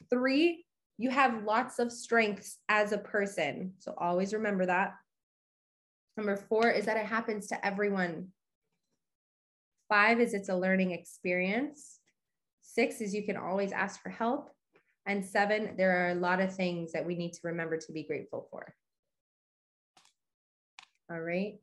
Three, 0.09 0.65
you 0.97 1.09
have 1.09 1.43
lots 1.43 1.79
of 1.79 1.91
strengths 1.91 2.57
as 2.69 2.91
a 2.91 2.97
person. 2.97 3.73
So 3.79 3.93
always 3.97 4.33
remember 4.33 4.65
that. 4.65 4.93
Number 6.15 6.35
four 6.35 6.71
is 6.71 6.85
that 6.85 6.97
it 6.97 7.05
happens 7.05 7.47
to 7.47 7.65
everyone. 7.65 8.29
Five 9.89 10.19
is 10.19 10.33
it's 10.33 10.49
a 10.49 10.55
learning 10.55 10.91
experience. 10.91 11.99
Six 12.61 13.01
is 13.01 13.13
you 13.13 13.23
can 13.23 13.37
always 13.37 13.71
ask 13.71 14.01
for 14.01 14.09
help. 14.09 14.49
And 15.05 15.23
seven, 15.23 15.75
there 15.77 16.05
are 16.05 16.09
a 16.09 16.15
lot 16.15 16.41
of 16.41 16.53
things 16.53 16.91
that 16.91 17.05
we 17.05 17.15
need 17.15 17.33
to 17.33 17.39
remember 17.43 17.77
to 17.77 17.91
be 17.93 18.03
grateful 18.03 18.47
for. 18.51 18.73
All 21.09 21.21
right. 21.21 21.55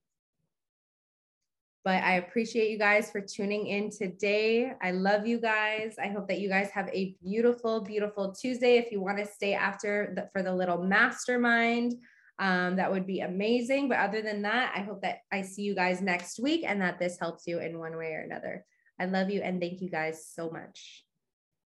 But 1.85 2.03
I 2.03 2.15
appreciate 2.15 2.71
you 2.71 2.79
guys 2.79 3.11
for 3.11 3.21
tuning 3.21 3.67
in 3.67 3.91
today. 3.91 4.73
I 4.81 4.93
love 4.93 5.27
you 5.27 5.39
guys. 5.39 5.97
I 6.03 6.09
hope 6.09 6.29
that 6.29 6.41
you 6.41 6.49
guys 6.49 6.71
have 6.71 6.89
a 6.89 7.15
beautiful, 7.23 7.83
beautiful 7.83 8.33
Tuesday. 8.33 8.79
If 8.79 8.91
you 8.91 9.03
want 9.03 9.19
to 9.19 9.27
stay 9.27 9.53
after 9.53 10.15
the, 10.17 10.31
for 10.33 10.43
the 10.43 10.55
little 10.55 10.83
mastermind, 10.83 11.95
um, 12.39 12.77
that 12.77 12.91
would 12.91 13.07
be 13.07 13.21
amazing. 13.21 13.91
But 13.91 13.99
other 13.99 14.23
than 14.23 14.41
that, 14.43 14.73
I 14.75 14.81
hope 14.81 15.03
that 15.03 15.19
I 15.31 15.43
see 15.43 15.63
you 15.63 15.75
guys 15.75 16.01
next 16.01 16.41
week 16.41 16.65
and 16.67 16.81
that 16.81 16.99
this 16.99 17.19
helps 17.19 17.47
you 17.47 17.61
in 17.61 17.79
one 17.79 17.97
way 17.99 18.13
or 18.13 18.21
another. 18.21 18.65
I 18.99 19.05
love 19.05 19.29
you 19.29 19.43
and 19.43 19.61
thank 19.61 19.83
you 19.83 19.91
guys 19.91 20.27
so 20.27 20.49
much. 20.49 21.05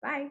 Bye. 0.03 0.31